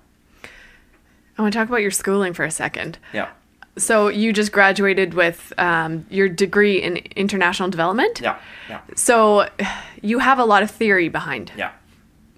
I 1.38 1.42
want 1.42 1.52
to 1.52 1.58
talk 1.58 1.68
about 1.68 1.82
your 1.82 1.90
schooling 1.90 2.32
for 2.34 2.44
a 2.44 2.50
second. 2.50 2.98
yeah, 3.12 3.30
So 3.78 4.08
you 4.08 4.32
just 4.32 4.52
graduated 4.52 5.14
with 5.14 5.52
um, 5.58 6.06
your 6.08 6.28
degree 6.28 6.82
in 6.82 6.96
international 7.14 7.68
development. 7.70 8.20
yeah, 8.20 8.38
yeah, 8.68 8.80
So 8.94 9.48
you 10.02 10.18
have 10.20 10.38
a 10.38 10.44
lot 10.44 10.62
of 10.62 10.70
theory 10.70 11.08
behind. 11.08 11.52
yeah. 11.56 11.72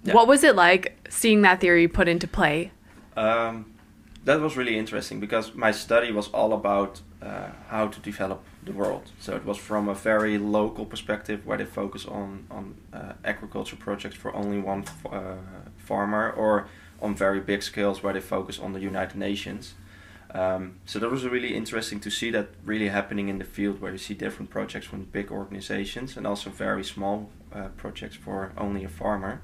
Yeah. 0.04 0.14
What 0.14 0.28
was 0.28 0.44
it 0.44 0.54
like 0.54 0.96
seeing 1.10 1.42
that 1.42 1.60
theory 1.60 1.88
put 1.88 2.08
into 2.08 2.26
play? 2.28 2.70
Um, 3.16 3.66
that 4.24 4.40
was 4.40 4.56
really 4.56 4.78
interesting 4.78 5.18
because 5.20 5.54
my 5.54 5.72
study 5.72 6.12
was 6.12 6.28
all 6.28 6.52
about 6.52 7.00
uh, 7.20 7.48
how 7.68 7.88
to 7.88 8.00
develop 8.00 8.40
the 8.64 8.72
world. 8.72 9.10
So 9.18 9.34
it 9.34 9.44
was 9.44 9.58
from 9.58 9.88
a 9.88 9.94
very 9.94 10.38
local 10.38 10.84
perspective 10.86 11.44
where 11.44 11.58
they 11.58 11.64
focus 11.64 12.06
on 12.06 12.46
on 12.50 12.74
uh, 12.92 13.12
agriculture 13.24 13.76
projects 13.76 14.16
for 14.16 14.32
only 14.34 14.58
one 14.60 14.82
f- 14.86 15.12
uh, 15.12 15.34
farmer, 15.76 16.30
or 16.30 16.68
on 17.02 17.14
very 17.16 17.40
big 17.40 17.62
scales 17.62 18.02
where 18.02 18.12
they 18.12 18.20
focus 18.20 18.58
on 18.58 18.72
the 18.72 18.80
United 18.80 19.16
Nations. 19.18 19.74
Um, 20.34 20.80
so 20.84 20.98
that 20.98 21.10
was 21.10 21.24
really 21.24 21.54
interesting 21.54 22.00
to 22.00 22.10
see 22.10 22.30
that 22.32 22.48
really 22.64 22.88
happening 22.88 23.28
in 23.28 23.38
the 23.38 23.44
field 23.44 23.80
where 23.80 23.92
you 23.92 23.98
see 23.98 24.14
different 24.14 24.50
projects 24.50 24.86
from 24.86 25.04
big 25.04 25.30
organizations 25.30 26.16
and 26.16 26.26
also 26.26 26.50
very 26.50 26.84
small 26.84 27.30
uh, 27.52 27.68
projects 27.76 28.16
for 28.16 28.52
only 28.58 28.84
a 28.84 28.88
farmer. 28.88 29.40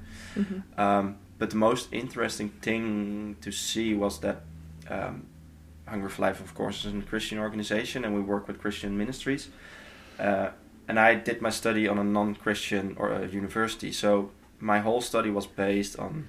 Um, 0.77 1.17
but 1.39 1.49
the 1.49 1.55
most 1.55 1.91
interesting 1.91 2.49
thing 2.61 3.35
to 3.41 3.51
see 3.51 3.93
was 3.93 4.19
that 4.19 4.43
um, 4.89 5.25
Hunger 5.87 6.09
for 6.09 6.21
Life, 6.21 6.39
of 6.39 6.53
course, 6.53 6.85
is 6.85 6.93
a 6.93 7.01
Christian 7.01 7.39
organization, 7.39 8.05
and 8.05 8.15
we 8.15 8.21
work 8.21 8.47
with 8.47 8.59
Christian 8.59 8.97
ministries. 8.97 9.49
Uh, 10.19 10.49
and 10.87 10.99
I 10.99 11.15
did 11.15 11.41
my 11.41 11.49
study 11.49 11.87
on 11.87 11.97
a 11.97 12.03
non-Christian 12.03 12.95
or 12.97 13.11
a 13.11 13.27
university, 13.27 13.91
so 13.91 14.31
my 14.59 14.79
whole 14.79 15.01
study 15.01 15.29
was 15.29 15.47
based 15.47 15.97
on 15.99 16.27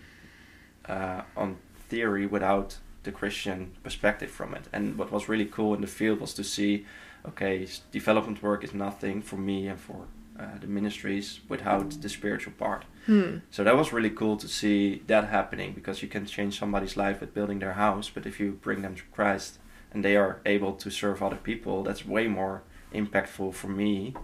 uh, 0.89 1.23
on 1.37 1.57
theory 1.89 2.27
without 2.27 2.79
the 3.07 3.13
Christian 3.13 3.73
perspective 3.83 4.31
from 4.31 4.55
it. 4.55 4.65
And 4.73 4.99
what 4.99 5.11
was 5.11 5.29
really 5.29 5.47
cool 5.47 5.75
in 5.75 5.81
the 5.81 5.87
field 5.87 6.21
was 6.21 6.35
to 6.35 6.45
see, 6.45 6.85
okay, 7.27 7.67
development 7.91 8.43
work 8.43 8.63
is 8.63 8.75
nothing 8.75 9.23
for 9.23 9.37
me 9.37 9.69
and 9.69 9.81
for 9.81 10.07
uh, 10.39 10.59
the 10.61 10.67
ministries 10.67 11.41
without 11.49 12.03
the 12.03 12.09
spiritual 12.09 12.53
part. 12.59 12.85
Hmm. 13.07 13.39
So 13.51 13.65
that 13.65 13.77
was 13.77 13.93
really 13.93 14.11
cool 14.11 14.37
to 14.37 14.49
see 14.49 15.03
that 15.07 15.29
happening 15.29 15.73
because 15.73 16.03
you 16.03 16.09
can 16.09 16.27
change 16.27 16.59
somebody's 16.59 16.97
life 16.97 17.21
with 17.21 17.33
building 17.33 17.61
their 17.61 17.73
house, 17.73 18.11
but 18.11 18.27
if 18.27 18.39
you 18.39 18.53
bring 18.61 18.83
them 18.83 18.95
to 18.97 19.03
Christ 19.13 19.59
and 19.93 20.05
they 20.05 20.17
are 20.17 20.41
able 20.45 20.75
to 20.75 20.91
serve 20.91 21.23
other 21.23 21.37
people, 21.37 21.83
that's 21.83 22.05
way 22.05 22.27
more 22.27 22.63
impactful 22.93 23.55
for 23.55 23.69
me 23.69 24.15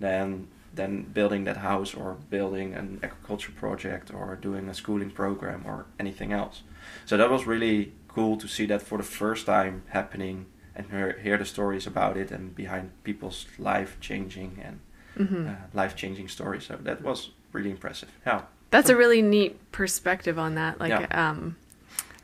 than 0.00 0.48
than 0.74 1.02
building 1.02 1.44
that 1.44 1.58
house 1.58 1.94
or 1.94 2.16
building 2.30 2.74
an 2.74 2.98
agriculture 3.02 3.52
project 3.52 4.12
or 4.12 4.36
doing 4.36 4.68
a 4.68 4.74
schooling 4.74 5.10
program 5.10 5.62
or 5.66 5.84
anything 6.00 6.32
else. 6.32 6.62
So 7.04 7.16
that 7.18 7.30
was 7.30 7.46
really 7.46 7.92
cool 8.14 8.36
to 8.36 8.48
see 8.48 8.66
that 8.66 8.82
for 8.82 8.98
the 8.98 9.04
first 9.04 9.46
time 9.46 9.82
happening 9.88 10.46
and 10.74 10.86
hear, 10.90 11.18
hear 11.22 11.36
the 11.38 11.44
stories 11.44 11.86
about 11.86 12.16
it 12.16 12.30
and 12.30 12.54
behind 12.54 12.90
people's 13.04 13.46
life 13.58 13.96
changing 14.00 14.58
and 14.64 14.80
Mm-hmm. 15.18 15.46
uh, 15.46 15.52
life 15.74 15.94
changing 15.94 16.26
stories. 16.28 16.64
So 16.64 16.76
that 16.84 17.02
was 17.02 17.32
really 17.52 17.70
impressive. 17.70 18.08
Yeah. 18.26 18.42
That's 18.70 18.88
a 18.88 18.96
really 18.96 19.20
neat 19.20 19.70
perspective 19.70 20.38
on 20.38 20.54
that. 20.54 20.80
Like, 20.80 20.88
Yeah. 20.88 21.28
um, 21.30 21.56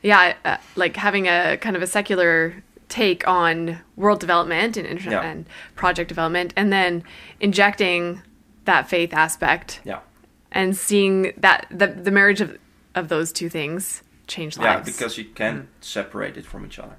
yeah, 0.03 0.35
uh, 0.43 0.57
like 0.75 0.97
having 0.97 1.27
a 1.29 1.59
kind 1.59 1.77
of 1.77 1.83
a 1.83 1.87
secular 1.87 2.55
take 2.89 3.29
on 3.29 3.81
world 3.95 4.21
development 4.21 4.79
and 4.79 4.87
inter- 4.87 5.11
Yeah. 5.11 5.21
and 5.23 5.45
project 5.77 6.09
development, 6.09 6.55
and 6.57 6.73
then 6.73 7.03
injecting 7.41 8.23
that 8.65 8.89
faith 8.89 9.13
aspect 9.13 9.81
Yeah. 9.85 10.01
and 10.51 10.75
seeing 10.75 11.35
that 11.37 11.67
the 11.71 11.89
the 11.89 12.11
marriage 12.11 12.41
of 12.41 12.57
of 12.95 13.09
those 13.09 13.33
two 13.33 13.51
things 13.51 14.03
change 14.29 14.57
Yeah, 14.57 14.81
because 14.81 15.19
you 15.19 15.25
can't 15.25 15.67
separate 15.81 16.37
it 16.37 16.47
from 16.47 16.65
each 16.67 16.79
other. 16.79 16.97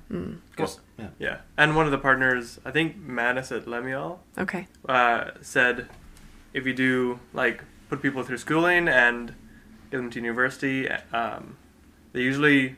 Because 0.51 0.79
yeah, 0.97 1.09
Yeah, 1.19 1.37
and 1.57 1.75
one 1.75 1.85
of 1.85 1.91
the 1.91 1.97
partners, 1.97 2.59
I 2.65 2.71
think 2.71 2.97
Manus 2.97 3.51
at 3.51 3.67
Lemuel, 3.67 4.19
okay, 4.37 4.67
uh, 4.87 5.31
said 5.41 5.87
if 6.53 6.65
you 6.65 6.73
do 6.73 7.19
like 7.33 7.63
put 7.89 8.01
people 8.01 8.23
through 8.23 8.37
schooling 8.39 8.87
and 8.89 9.33
get 9.91 9.97
them 9.97 10.09
to 10.09 10.19
university, 10.19 10.89
um, 11.13 11.55
they 12.13 12.21
usually 12.21 12.75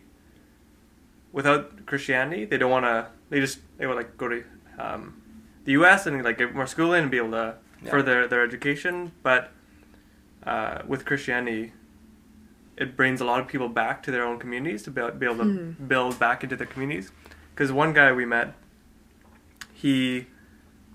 without 1.32 1.86
Christianity 1.86 2.46
they 2.46 2.58
don't 2.58 2.72
want 2.72 2.86
to. 2.86 3.08
They 3.30 3.40
just 3.40 3.60
they 3.78 3.88
would 3.88 3.96
like 3.96 4.18
go 4.18 4.28
to 4.28 4.44
um, 4.78 5.22
the 5.66 5.72
U.S. 5.74 6.06
and 6.06 6.22
like 6.24 6.38
get 6.38 6.54
more 6.54 6.68
schooling 6.68 7.04
and 7.04 7.12
be 7.12 7.18
able 7.18 7.32
to 7.32 7.56
Yeah. 7.84 7.90
further 7.92 8.28
their 8.28 8.44
education. 8.44 9.12
But 9.24 9.52
uh, 10.46 10.82
with 10.88 11.06
Christianity, 11.06 11.72
it 12.82 12.98
brings 12.98 13.22
a 13.22 13.26
lot 13.26 13.40
of 13.40 13.48
people 13.48 13.70
back 13.70 14.02
to 14.04 14.12
their 14.12 14.26
own 14.26 14.38
communities 14.40 14.82
to 14.84 14.92
be, 14.92 15.02
be 15.20 15.26
able 15.26 15.38
to 15.38 15.76
build 15.94 16.18
back 16.20 16.44
into 16.44 16.56
their 16.56 16.68
communities. 16.68 17.12
Because 17.54 17.72
one 17.72 17.94
guy 17.94 18.12
we 18.12 18.26
met, 18.26 18.54
he 19.74 20.28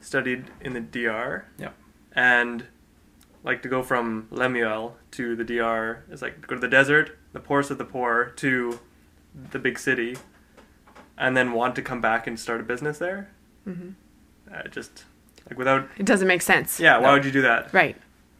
studied 0.00 0.44
in 0.60 0.72
the 0.72 0.80
DR. 0.80 1.44
Yeah. 1.58 1.70
And 2.12 2.66
like 3.44 3.62
to 3.62 3.68
go 3.68 3.82
from 3.82 4.26
Lemuel 4.30 4.96
to 5.12 5.36
the 5.36 5.44
DR 5.44 6.02
is 6.10 6.22
like 6.22 6.46
go 6.46 6.54
to 6.56 6.60
the 6.60 6.68
desert, 6.68 7.16
the 7.32 7.40
poorest 7.40 7.70
of 7.70 7.78
the 7.78 7.84
poor, 7.84 8.32
to 8.36 8.80
the 9.52 9.58
big 9.58 9.78
city, 9.78 10.16
and 11.18 11.36
then 11.36 11.52
want 11.52 11.76
to 11.76 11.82
come 11.82 12.00
back 12.00 12.26
and 12.26 12.38
start 12.40 12.60
a 12.60 12.64
business 12.64 12.98
there. 12.98 13.28
hmm 13.64 13.90
Uh, 14.52 14.66
just 14.68 15.04
like 15.48 15.58
without, 15.58 15.88
it 15.96 16.06
doesn't 16.06 16.26
make 16.28 16.42
sense. 16.42 16.80
yeah. 16.80 16.98
Why 16.98 17.12
would 17.12 17.24
you 17.24 17.30
do 17.32 17.42
that? 17.42 17.72
Right. 17.72 17.96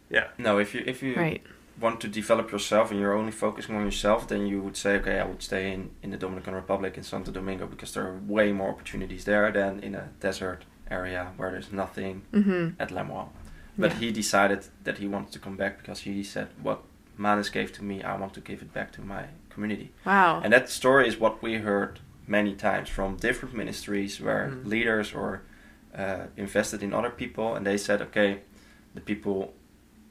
Yeah. 0.09 0.27
no, 0.37 0.57
if 0.57 0.73
you 0.75 0.83
if 0.85 1.01
you 1.03 1.15
Right. 1.15 1.41
Want 1.79 2.01
to 2.01 2.07
develop 2.07 2.51
yourself 2.51 2.91
and 2.91 2.99
you're 2.99 3.13
only 3.13 3.31
focusing 3.31 3.75
on 3.75 3.85
yourself, 3.85 4.27
then 4.27 4.47
you 4.47 4.61
would 4.61 4.75
say, 4.75 4.95
okay, 4.97 5.19
I 5.19 5.25
would 5.25 5.43
stay 5.43 5.71
in, 5.71 5.91
in 6.01 6.09
the 6.11 6.17
Dominican 6.17 6.55
Republic 6.55 6.97
in 6.97 7.03
Santo 7.03 7.31
Domingo 7.31 7.67
because 7.67 7.93
there 7.93 8.05
are 8.07 8.17
way 8.25 8.51
more 8.51 8.69
opportunities 8.69 9.25
there 9.25 9.51
than 9.51 9.79
in 9.81 9.93
a 9.95 10.09
desert 10.19 10.65
area 10.89 11.31
where 11.37 11.51
there's 11.51 11.71
nothing 11.71 12.23
hmm 12.33 12.69
at 12.79 12.91
Lemuel. 12.91 13.31
But 13.77 13.91
Yeah. 13.91 13.97
he 13.99 14.11
decided 14.11 14.61
that 14.85 14.97
he 14.97 15.07
wanted 15.07 15.31
to 15.33 15.39
come 15.39 15.55
back 15.55 15.77
because 15.77 15.99
he 16.01 16.23
said, 16.23 16.47
what 16.63 16.79
Manus 17.17 17.49
gave 17.49 17.71
to 17.73 17.83
me, 17.83 18.01
I 18.03 18.15
want 18.17 18.33
to 18.33 18.41
give 18.41 18.61
it 18.61 18.73
back 18.73 18.91
to 18.93 19.01
my 19.01 19.25
community. 19.49 19.91
Wow. 20.05 20.41
And 20.43 20.53
that 20.53 20.69
story 20.69 21.07
is 21.07 21.19
what 21.19 21.41
we 21.43 21.55
heard 21.55 21.99
many 22.27 22.53
times 22.55 22.89
from 22.89 23.17
different 23.17 23.53
ministries 23.55 24.19
where 24.19 24.47
Mhm. 24.51 24.65
leaders 24.65 25.13
or 25.13 25.41
uh, 25.97 26.27
invested 26.37 26.83
in 26.83 26.93
other 26.93 27.09
people, 27.09 27.55
and 27.55 27.65
they 27.65 27.77
said, 27.77 28.01
okay, 28.01 28.39
the 28.93 29.01
people 29.01 29.53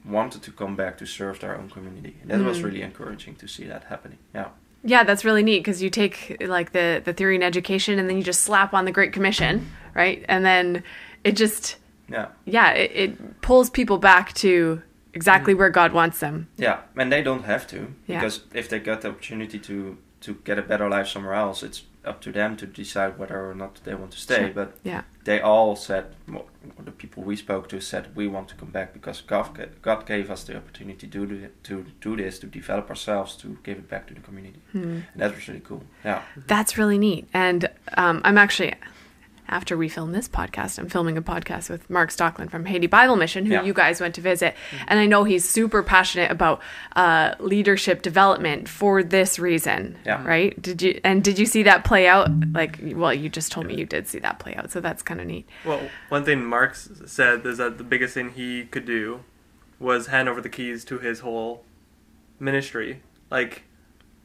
wanted 0.08 0.42
to 0.42 0.50
come 0.52 0.76
back 0.76 0.96
to 0.98 1.06
serve 1.06 1.40
their 1.40 1.56
own 1.58 1.68
community, 1.70 2.16
and 2.22 2.30
that 2.30 2.40
was 2.40 2.58
Mm. 2.58 2.64
really 2.64 2.82
encouraging 2.82 3.34
to 3.36 3.46
see 3.48 3.64
that 3.64 3.84
happening. 3.84 4.18
Yeah, 4.34 4.48
Yeah, 4.84 5.04
that's 5.04 5.25
really 5.25 5.42
neat 5.42 5.60
because 5.60 5.82
you 5.82 5.90
take 5.90 6.36
like 6.46 6.70
the 6.72 7.00
the 7.04 7.12
theory 7.12 7.34
in 7.36 7.42
education 7.42 7.98
and 7.98 8.08
then 8.08 8.16
you 8.16 8.22
just 8.22 8.42
slap 8.42 8.72
on 8.75 8.84
the 8.84 8.92
Great 8.92 9.12
Commission, 9.12 9.66
right? 9.94 10.25
And 10.28 10.44
then 10.44 10.82
it 11.25 11.36
just 11.36 11.76
yeah, 12.08 12.26
yeah, 12.44 12.70
it, 12.72 12.90
it 12.94 13.40
pulls 13.40 13.68
people 13.70 13.98
back 13.98 14.32
to 14.34 14.80
exactly 15.12 15.54
where 15.54 15.70
God 15.70 15.92
wants 15.92 16.18
them. 16.20 16.46
yeah. 16.56 16.78
And 16.96 17.10
they 17.10 17.22
don't 17.22 17.44
have 17.44 17.66
to 17.68 17.76
Yeah. 18.06 18.20
because 18.20 18.40
if 18.54 18.68
they 18.68 18.78
get 18.78 19.00
the 19.00 19.08
opportunity 19.08 19.58
to 19.60 19.96
to 20.20 20.34
get 20.44 20.58
a 20.58 20.62
better 20.62 20.88
life 20.88 21.08
somewhere 21.08 21.34
else, 21.34 21.62
it's 21.66 21.82
up 22.06 22.20
to 22.22 22.32
them 22.32 22.56
to 22.56 22.66
decide 22.66 23.18
whether 23.18 23.50
or 23.50 23.54
not 23.54 23.80
they 23.84 23.94
want 23.94 24.12
to 24.12 24.18
stay. 24.18 24.36
Sure. 24.46 24.52
But 24.54 24.76
Yeah. 24.84 25.02
they 25.25 25.40
all 25.40 25.76
said, 25.76 26.04
mo- 26.26 26.46
the 26.84 26.90
people 26.92 27.22
we 27.22 27.36
spoke 27.36 27.68
to 27.68 27.80
said, 27.80 28.14
we 28.14 28.26
want 28.28 28.48
to 28.48 28.54
come 28.54 28.70
back 28.70 28.92
because 28.92 29.20
God, 29.20 29.68
God 29.82 30.06
gave 30.06 30.30
us 30.30 30.44
the 30.44 30.56
opportunity 30.56 31.06
to 31.08 31.26
do, 31.26 31.48
to 31.64 31.86
do 32.00 32.16
this, 32.16 32.38
to 32.38 32.46
develop 32.46 32.88
ourselves, 32.90 33.36
to 33.36 33.58
give 33.64 33.78
it 33.78 33.88
back 33.88 34.06
to 34.06 34.14
the 34.14 34.20
community. 34.20 34.60
Hmm. 34.72 35.00
And 35.12 35.16
that 35.16 35.34
was 35.34 35.48
really 35.48 35.60
cool. 35.60 35.82
Yeah. 36.04 36.22
That's 36.46 36.78
really 36.78 36.98
neat. 36.98 37.28
And 37.34 37.68
um, 37.96 38.20
I'm 38.25 38.38
actually, 38.38 38.75
after 39.48 39.76
we 39.76 39.88
film 39.88 40.12
this 40.12 40.28
podcast, 40.28 40.78
I'm 40.78 40.88
filming 40.88 41.16
a 41.16 41.22
podcast 41.22 41.70
with 41.70 41.88
Mark 41.88 42.10
Stockland 42.10 42.50
from 42.50 42.64
Haiti 42.64 42.86
Bible 42.86 43.16
Mission, 43.16 43.46
who 43.46 43.52
Yeah. 43.52 43.62
you 43.62 43.72
guys 43.72 44.00
went 44.00 44.14
to 44.16 44.20
visit. 44.20 44.54
And 44.88 44.98
I 44.98 45.06
know 45.06 45.24
he's 45.24 45.48
super 45.48 45.82
passionate 45.82 46.30
about 46.30 46.60
uh, 46.94 47.34
leadership 47.38 48.02
development 48.02 48.68
for 48.68 49.02
this 49.02 49.38
reason. 49.38 49.96
Yeah. 50.04 50.24
Right? 50.26 50.60
Did 50.60 50.82
you 50.82 51.00
and 51.04 51.22
did 51.22 51.38
you 51.38 51.46
see 51.46 51.62
that 51.64 51.84
play 51.84 52.06
out? 52.08 52.30
Like, 52.52 52.78
well, 52.82 53.14
you 53.14 53.28
just 53.28 53.52
told 53.52 53.66
me 53.66 53.76
you 53.76 53.86
did 53.86 54.08
see 54.08 54.18
that 54.20 54.38
play 54.38 54.54
out, 54.54 54.70
so 54.70 54.80
that's 54.80 55.02
kind 55.02 55.20
of 55.20 55.26
neat. 55.26 55.48
Well, 55.64 55.80
one 56.08 56.24
thing 56.24 56.44
Mark 56.44 56.74
said 56.74 57.44
is 57.46 57.58
that 57.58 57.78
the 57.78 57.84
biggest 57.84 58.14
thing 58.14 58.30
he 58.30 58.64
could 58.64 58.84
do 58.86 59.20
was 59.78 60.06
hand 60.08 60.28
over 60.28 60.40
the 60.40 60.48
keys 60.48 60.84
to 60.86 60.98
his 60.98 61.20
whole 61.20 61.62
ministry, 62.40 63.02
like 63.30 63.62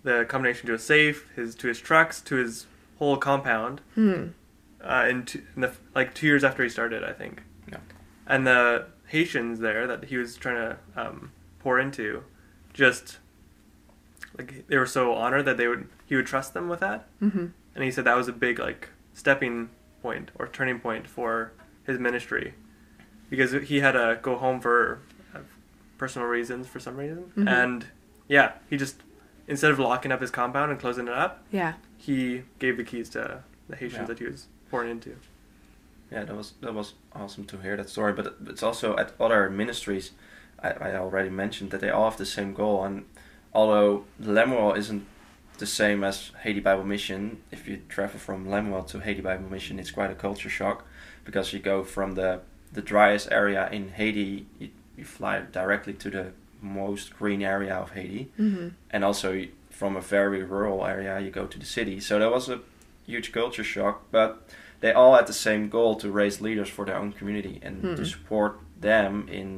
the 0.04 0.26
combination 0.28 0.66
to 0.68 0.74
his 0.74 0.84
safe, 0.84 1.28
his 1.36 1.56
to 1.56 1.68
his 1.68 1.80
trucks, 1.80 2.22
to 2.22 2.36
his 2.36 2.66
whole 3.00 3.18
compound. 3.18 3.82
Hmm. 3.96 4.28
Uh, 4.84 5.06
in, 5.10 5.26
two, 5.26 5.42
in 5.56 5.62
the 5.62 5.72
like 5.96 6.14
two 6.14 6.26
years 6.28 6.44
after 6.44 6.64
he 6.64 6.70
started, 6.70 7.04
I 7.04 7.14
think. 7.14 7.44
Yeah. 7.70 7.78
And 8.28 8.46
the 8.48 8.86
Haitians 9.08 9.60
there 9.60 9.86
that 9.88 10.06
he 10.06 10.18
was 10.18 10.36
trying 10.38 10.56
to 10.56 10.78
um, 10.96 11.32
pour 11.60 11.80
into, 11.80 12.24
just 12.74 13.20
like 14.38 14.66
they 14.68 14.78
were 14.78 14.86
so 14.86 15.14
honored 15.14 15.46
that 15.46 15.58
they 15.58 15.68
would 15.68 15.88
he 16.06 16.16
would 16.16 16.26
trust 16.26 16.54
them 16.54 16.70
with 16.70 16.80
that 16.80 17.08
hmm 17.20 17.48
and 17.76 17.84
he 17.84 17.92
said 17.92 18.06
that 18.06 18.16
was 18.16 18.28
a 18.30 18.34
big 18.34 18.60
like 18.60 18.90
stepping 19.14 19.70
point 20.02 20.32
or 20.36 20.48
turning 20.48 20.80
point 20.80 21.06
for 21.08 21.52
his 21.84 22.00
ministry 22.00 22.54
because 23.30 23.52
he 23.52 23.82
had 23.82 23.92
to 23.92 24.18
go 24.22 24.38
home 24.38 24.60
for 24.62 25.00
uh, 25.36 25.40
personal 25.98 26.28
reasons 26.28 26.66
for 26.68 26.80
some 26.80 26.96
reason 26.96 27.32
Mhm. 27.38 27.48
and 27.50 27.86
yeah 28.30 28.54
he 28.70 28.78
just 28.78 29.02
instead 29.48 29.70
of 29.72 29.80
locking 29.80 30.12
up 30.14 30.22
his 30.22 30.32
compound 30.32 30.72
and 30.72 30.80
closing 30.80 31.08
it 31.10 31.14
up 31.14 31.44
Yeah. 31.52 31.74
he 31.98 32.44
gave 32.60 32.78
the 32.78 32.84
keys 32.86 33.10
to 33.10 33.44
the 33.68 33.76
Haitians 33.76 34.02
Yeah. 34.04 34.06
that 34.06 34.20
he 34.20 34.26
was 34.26 34.48
pouring 34.72 34.90
into 34.90 35.16
Yeah, 36.12 36.24
that 36.24 36.36
was 36.36 36.54
that 36.62 36.74
was 36.74 36.94
awesome 37.14 37.46
to 37.46 37.58
hear 37.58 37.78
that 37.78 37.90
story. 37.90 38.14
But 38.14 38.36
it's 38.48 38.64
also 38.64 38.98
at 38.98 39.14
other 39.20 39.50
ministries. 39.50 40.12
I, 40.64 40.70
I 40.72 40.96
already 40.96 41.30
mentioned 41.30 41.72
that 41.72 41.82
they 41.82 41.90
all 41.90 42.10
have 42.10 42.18
the 42.18 42.26
same 42.26 42.54
goal, 42.54 42.84
and 42.84 43.06
although 43.54 44.06
Lemuel 44.20 44.74
isn't 44.74 45.06
the 45.58 45.66
same 45.66 46.04
as 46.04 46.32
Haiti 46.44 46.60
Bible 46.60 46.84
Mission, 46.84 47.42
if 47.52 47.68
you 47.68 47.82
travel 47.90 48.20
from 48.20 48.50
Lemuel 48.50 48.84
to 48.84 49.00
Haiti 49.00 49.22
Bible 49.22 49.50
Mission, 49.50 49.80
it's 49.80 49.92
quite 49.92 50.12
a 50.12 50.16
culture 50.16 50.50
shock 50.50 50.86
because 51.26 51.54
you 51.54 51.60
go 51.60 51.84
from 51.84 52.16
the 52.16 52.42
the 52.74 52.82
driest 52.82 53.28
area 53.32 53.70
in 53.72 53.90
Haiti, 53.90 54.46
you, 54.60 54.70
you 54.98 55.04
fly 55.06 55.42
directly 55.52 55.94
to 55.94 56.10
the 56.10 56.26
most 56.62 57.18
green 57.18 57.42
area 57.42 57.76
of 57.76 57.92
Haiti, 57.92 58.32
hmm 58.38 58.70
and 58.92 59.04
also 59.04 59.46
from 59.70 59.96
a 59.96 60.02
very 60.02 60.44
rural 60.44 60.86
area 60.86 61.20
you 61.20 61.32
go 61.32 61.48
to 61.48 61.58
the 61.58 61.66
city 61.66 62.00
so 62.00 62.20
that 62.20 62.32
was 62.32 62.50
a 62.50 62.60
huge 63.14 63.30
culture 63.40 63.64
shock 63.76 63.96
but 64.18 64.30
they 64.84 64.92
all 65.00 65.14
had 65.16 65.28
the 65.28 65.40
same 65.48 65.64
goal 65.78 65.92
to 66.04 66.08
raise 66.22 66.38
leaders 66.48 66.70
for 66.76 66.84
their 66.86 66.98
own 67.02 67.12
community 67.20 67.56
and 67.66 67.76
Hmm. 67.82 67.96
to 68.00 68.04
support 68.16 68.52
them 68.90 69.14
in 69.40 69.50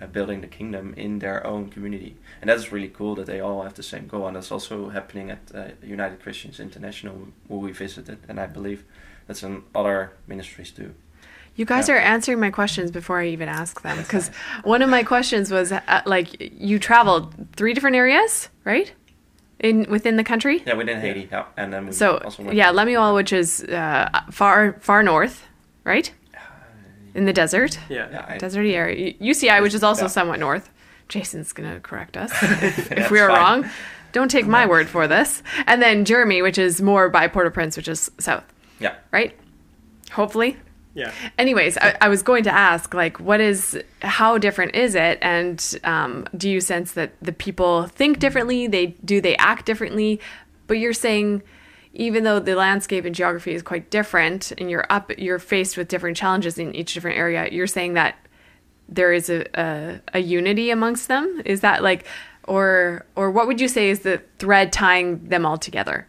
uh, 0.00 0.06
building 0.16 0.40
the 0.40 0.52
kingdom 0.58 0.86
in 1.04 1.18
their 1.24 1.40
own 1.52 1.64
community 1.74 2.12
and 2.40 2.46
that's 2.50 2.66
really 2.74 2.92
cool 2.98 3.14
that 3.18 3.26
they 3.32 3.40
all 3.46 3.60
have 3.66 3.74
the 3.74 3.82
same 3.94 4.06
goal 4.12 4.24
and 4.28 4.34
that's 4.36 4.52
also 4.56 4.76
happening 4.98 5.26
at 5.34 5.40
uh, 5.54 5.58
united 5.98 6.16
christians 6.24 6.56
international 6.68 7.16
who 7.48 7.56
we 7.66 7.72
visited 7.72 8.18
and 8.28 8.36
i 8.44 8.46
believe 8.58 8.80
that's 9.26 9.42
in 9.48 9.62
other 9.80 9.98
ministries 10.26 10.70
too 10.78 10.90
You 11.60 11.66
guys 11.66 11.88
Yeah. 11.88 11.94
are 11.96 12.02
answering 12.14 12.40
my 12.46 12.50
questions 12.60 12.88
before 12.90 13.18
I 13.24 13.26
even 13.36 13.48
ask 13.60 13.74
them 13.86 13.96
because 14.04 14.26
one 14.74 14.80
of 14.84 14.88
my 14.96 15.02
questions 15.12 15.46
was 15.58 15.68
uh, 15.72 15.80
like 16.14 16.28
you 16.68 16.76
traveled 16.78 17.24
three 17.58 17.74
different 17.74 17.96
areas, 18.04 18.48
right? 18.72 18.88
In 19.62 19.86
within 19.88 20.16
the 20.16 20.24
country. 20.24 20.62
yeah 20.66 20.74
within 20.74 21.00
haiti 21.00 21.28
yeah 21.30 21.44
and 21.56 21.72
then 21.72 21.86
we 21.86 21.92
So 21.92 22.18
also 22.18 22.50
yeah, 22.50 22.70
Lemuel, 22.72 23.14
which 23.14 23.32
is 23.32 23.62
uh, 23.64 24.08
far 24.30 24.72
far 24.80 25.02
north, 25.02 25.44
right? 25.84 26.12
In 27.14 27.26
the 27.26 27.32
desert, 27.32 27.78
yeah, 27.90 28.08
yeah, 28.10 28.24
I- 28.28 28.38
deserty 28.38 28.72
area. 28.74 29.12
UCI, 29.20 29.60
which 29.62 29.74
is 29.74 29.82
also 29.82 30.02
Yeah. 30.04 30.08
somewhat 30.08 30.38
north. 30.40 30.70
Jason's 31.08 31.52
gonna 31.52 31.78
correct 31.80 32.16
us 32.16 32.30
if 32.90 33.10
we 33.10 33.20
are 33.20 33.28
fine. 33.28 33.38
wrong. 33.62 33.70
Don't 34.12 34.30
take 34.30 34.46
my 34.46 34.66
word 34.66 34.88
for 34.88 35.06
this. 35.06 35.42
And 35.66 35.80
then 35.82 36.04
Jeremy, 36.04 36.42
which 36.42 36.58
is 36.58 36.80
more 36.82 37.08
by 37.10 37.28
Port-au-Prince, 37.28 37.76
which 37.76 37.88
is 37.88 38.10
south, 38.18 38.44
yeah 38.80 38.94
right? 39.12 39.38
Hopefully, 40.12 40.56
Yeah. 40.94 41.12
Anyways, 41.38 41.78
I, 41.78 41.96
I 42.02 42.08
was 42.08 42.22
going 42.22 42.44
to 42.44 42.52
ask, 42.52 42.92
like, 42.92 43.18
what 43.18 43.40
is, 43.40 43.82
how 44.02 44.36
different 44.36 44.74
is 44.74 44.94
it, 44.94 45.18
and 45.22 45.80
um, 45.84 46.26
do 46.36 46.50
you 46.50 46.60
sense 46.60 46.92
that 46.92 47.12
the 47.22 47.32
people 47.32 47.86
think 47.86 48.18
differently? 48.18 48.66
They 48.66 48.88
do 49.02 49.20
they 49.20 49.34
act 49.36 49.64
differently? 49.64 50.20
But 50.66 50.74
you're 50.74 50.92
saying, 50.92 51.42
even 51.94 52.24
though 52.24 52.40
the 52.40 52.54
landscape 52.54 53.06
and 53.06 53.14
geography 53.14 53.54
is 53.54 53.62
quite 53.62 53.90
different, 53.90 54.52
and 54.58 54.70
you're 54.70 54.86
up, 54.90 55.18
you're 55.18 55.38
faced 55.38 55.78
with 55.78 55.88
different 55.88 56.16
challenges 56.16 56.58
in 56.58 56.74
each 56.74 56.92
different 56.92 57.16
area. 57.16 57.48
You're 57.50 57.66
saying 57.66 57.94
that 57.94 58.16
there 58.88 59.14
is 59.14 59.30
a, 59.30 59.46
a, 59.58 60.00
a 60.14 60.18
unity 60.18 60.70
amongst 60.70 61.08
them. 61.08 61.40
Is 61.46 61.62
that 61.62 61.82
like, 61.82 62.06
or 62.46 63.06
or 63.16 63.30
what 63.30 63.46
would 63.46 63.62
you 63.62 63.68
say 63.68 63.88
is 63.88 64.00
the 64.00 64.20
thread 64.38 64.72
tying 64.72 65.26
them 65.28 65.46
all 65.46 65.56
together? 65.56 66.06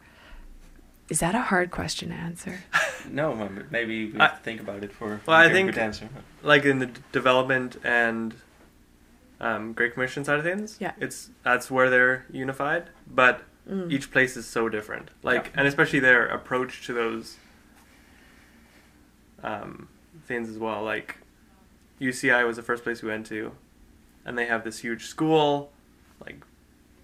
Is 1.13 1.20
that 1.20 1.36
a 1.36 1.41
hard 1.41 1.70
question 1.70 2.10
to 2.10 2.15
answer? 2.15 2.63
No, 3.08 3.48
maybe 3.70 4.12
we 4.12 4.20
I- 4.20 4.24
have 4.29 4.38
to 4.38 4.43
think 4.43 4.60
about 4.62 4.82
it 4.84 4.91
for. 4.91 5.20
Well, 5.27 5.36
I 5.38 5.48
think- 5.51 5.74
good 5.74 5.77
answer. 5.77 6.10
like 6.41 6.63
in 6.65 6.79
the 6.79 6.89
development 7.12 7.75
and 7.84 8.34
um, 9.39 9.74
Great 9.74 9.93
Commission 9.93 10.24
side 10.25 10.39
of 10.39 10.43
things, 10.46 10.77
Yeah. 10.79 10.93
it's 11.00 11.29
that's 11.43 11.70
where 11.70 11.89
they're 11.91 12.25
unified. 12.32 12.86
But 13.08 13.43
Mm. 13.70 13.91
each 13.91 14.12
place 14.12 14.36
is 14.36 14.46
so 14.48 14.67
different, 14.70 15.10
like 15.22 15.46
Yeah. 15.46 15.60
and 15.60 15.67
especially 15.67 16.00
their 16.00 16.25
approach 16.25 16.86
to 16.88 16.93
those 16.93 17.38
um, 19.43 19.88
things 20.25 20.50
as 20.50 20.58
well. 20.58 20.82
Like 20.84 21.17
UCI 22.01 22.46
was 22.48 22.55
the 22.58 22.63
first 22.63 22.84
place 22.84 23.01
we 23.03 23.10
went 23.10 23.25
to, 23.27 23.51
and 24.25 24.38
they 24.38 24.48
have 24.48 24.63
this 24.63 24.79
huge 24.79 25.05
school, 25.05 25.72
like 26.25 26.43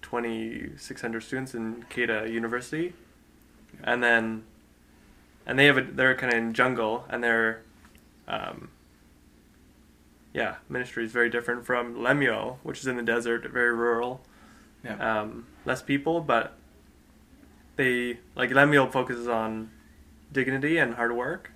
twenty 0.02 0.70
six 0.76 1.00
hundred 1.00 1.20
students 1.22 1.54
in 1.54 1.84
Keita 1.90 2.30
University, 2.30 2.92
and 3.84 4.02
then 4.02 4.44
and 5.46 5.58
they 5.58 5.66
have 5.66 5.78
a 5.78 5.82
they're 5.82 6.14
kind 6.14 6.32
of 6.32 6.38
in 6.38 6.52
jungle 6.54 7.04
and 7.08 7.22
they're 7.24 7.62
um, 8.28 8.68
yeah 10.32 10.56
ministry 10.68 11.04
is 11.04 11.12
very 11.12 11.30
different 11.30 11.64
from 11.66 12.00
Lemuel, 12.02 12.58
which 12.62 12.80
is 12.80 12.86
in 12.86 12.96
the 12.96 13.02
desert, 13.02 13.44
very 13.50 13.74
rural 13.74 14.20
Yeah. 14.84 15.20
um, 15.20 15.46
less 15.64 15.82
people, 15.82 16.20
but 16.20 16.54
they 17.76 18.18
like 18.34 18.50
Lemuel 18.50 18.86
focuses 18.90 19.28
on 19.28 19.70
dignity 20.32 20.78
and 20.78 20.94
hard 20.94 21.12
work. 21.16 21.50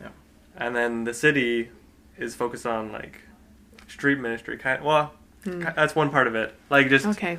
Yeah. 0.00 0.08
And 0.56 0.76
then 0.76 1.04
the 1.04 1.14
city 1.14 1.70
is 2.16 2.34
focused 2.34 2.66
on 2.66 2.92
like 2.92 3.20
street 3.88 4.18
ministry. 4.18 4.56
Kind 4.58 4.84
well, 4.84 5.12
Hmm. 5.44 5.60
ki- 5.62 5.72
that's 5.76 5.94
one 5.94 6.10
part 6.10 6.26
of 6.26 6.34
it. 6.34 6.54
Like 6.70 6.88
just 6.88 7.04
Okay, 7.06 7.38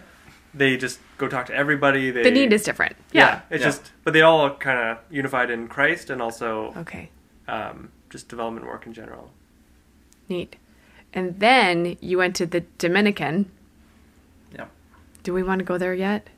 they 0.55 0.77
just 0.77 1.00
go 1.17 1.27
talk 1.27 1.45
to 1.47 1.53
everybody. 1.53 2.12
They 2.12 2.24
the 2.24 2.31
need 2.31 2.53
is 2.53 2.63
different. 2.63 2.95
Yeah. 3.12 3.41
it's 3.50 3.62
Yeah. 3.62 3.67
just 3.69 3.91
but 4.03 4.13
they 4.13 4.21
all 4.21 4.55
kind 4.55 4.79
of 4.79 4.97
unified 5.12 5.50
in 5.50 5.67
Christ 5.67 6.09
and 6.09 6.21
also 6.21 6.74
Okay. 6.77 7.09
um, 7.47 7.89
just 8.09 8.29
development 8.29 8.65
work 8.65 8.85
in 8.85 8.93
general. 8.93 9.31
Neat. 10.29 10.55
And 11.13 11.39
then 11.39 11.97
you 12.01 12.17
went 12.17 12.35
to 12.38 12.45
the 12.45 12.62
Dominican. 12.77 13.51
Yeah. 14.53 14.65
Do 15.24 15.33
we 15.33 15.43
want 15.43 15.59
to 15.59 15.65
go 15.65 15.77
there 15.77 15.93
yet? 15.93 16.29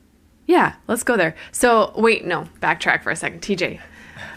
Yeah, 0.46 0.74
let's 0.86 1.02
go 1.02 1.16
there. 1.16 1.34
So 1.52 1.92
wait, 1.96 2.24
no, 2.24 2.48
backtrack 2.60 3.02
for 3.02 3.10
a 3.10 3.16
second, 3.16 3.42
TJ. 3.42 3.80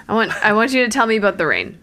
I 0.08 0.14
want 0.14 0.32
I 0.44 0.54
want 0.54 0.74
you 0.74 0.84
to 0.84 0.90
tell 0.92 1.08
me 1.08 1.16
about 1.16 1.38
the 1.38 1.48
rain. 1.48 1.78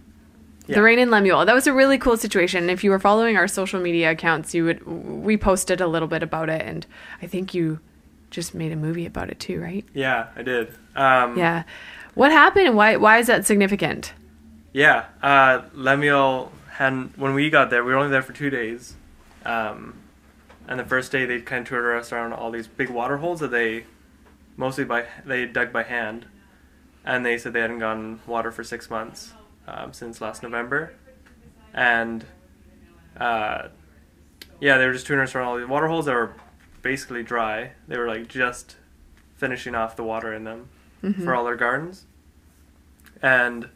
Yeah. 0.67 0.77
The 0.77 0.83
rain 0.83 0.99
in 0.99 1.11
Lemuel. 1.11 1.47
That 1.47 1.55
was 1.55 1.67
a 1.67 1.73
really 1.73 1.97
cool 1.97 2.19
situation. 2.19 2.69
If 2.69 2.85
you 2.85 2.91
were 2.91 2.99
following 2.99 3.39
our 3.39 3.49
social 3.49 3.81
media 3.81 4.11
accounts, 4.11 4.55
you 4.55 4.65
would 4.65 4.87
we 4.87 5.37
posted 5.39 5.81
a 5.81 5.87
little 5.87 6.09
bit 6.09 6.23
about 6.23 6.51
it, 6.51 6.61
and 6.61 6.87
I 7.23 7.27
think 7.27 7.55
you 7.55 7.81
just 8.31 8.55
made 8.55 8.73
a 8.73 8.77
movie 8.77 9.07
about 9.07 9.31
it 9.31 9.39
too, 9.41 9.61
right? 9.61 9.85
Yeah, 9.95 10.29
I 10.37 10.43
did. 10.43 10.75
Um, 10.95 11.39
Yeah. 11.39 11.65
What 12.15 12.33
happened? 12.33 12.75
Why 12.77 12.97
why 12.97 13.19
is 13.19 13.29
that 13.29 13.47
significant? 13.47 14.13
Yeah, 14.73 15.07
uh, 15.23 15.63
Lemuel 15.73 16.53
had 16.73 17.17
when 17.17 17.35
we 17.35 17.49
got 17.51 17.71
there, 17.71 17.85
we 17.85 17.93
were 17.93 17.99
only 17.99 18.11
there 18.11 18.23
for 18.23 18.33
two 18.33 18.51
days, 18.51 18.95
um, 19.45 19.95
and 20.67 20.79
the 20.79 20.85
first 20.85 21.13
day 21.13 21.25
they 21.25 21.41
kind 21.41 21.63
of 21.63 21.69
toured 21.69 21.99
us 21.99 22.13
around 22.13 22.33
all 22.33 22.51
these 22.51 22.67
big 22.67 22.91
water 22.91 23.19
holes 23.19 23.41
that 23.41 23.51
they 23.51 23.85
mostly 24.57 24.85
by 24.85 25.07
they 25.25 25.47
dug 25.47 25.73
by 25.73 25.85
hand, 25.85 26.27
and 27.05 27.25
they 27.25 27.39
said 27.39 27.53
they 27.53 27.61
hadn't 27.61 27.79
gotten 27.79 28.21
water 28.27 28.51
for 28.51 28.65
six 28.65 28.91
months 28.91 29.33
um, 29.69 29.93
since 29.93 30.21
last 30.21 30.43
November, 30.43 30.93
and 31.73 32.25
uh, 33.19 33.69
yeah, 34.61 34.77
they 34.77 34.87
were 34.87 34.93
just 34.93 35.07
touring 35.07 35.23
us 35.23 35.35
around 35.35 35.47
all 35.47 35.57
these 35.57 35.69
water 35.69 35.87
holes 35.87 36.07
that 36.07 36.15
were 36.15 36.35
basically 36.83 37.23
dry. 37.23 37.73
They 37.87 37.97
were 37.99 38.09
like 38.09 38.29
just 38.29 38.77
finishing 39.37 39.75
off 39.75 39.97
the 39.97 40.05
water 40.05 40.33
in 40.35 40.45
them 40.45 40.69
for 41.25 41.35
all 41.35 41.45
their 41.45 41.57
gardens, 41.57 42.07
and 43.23 43.69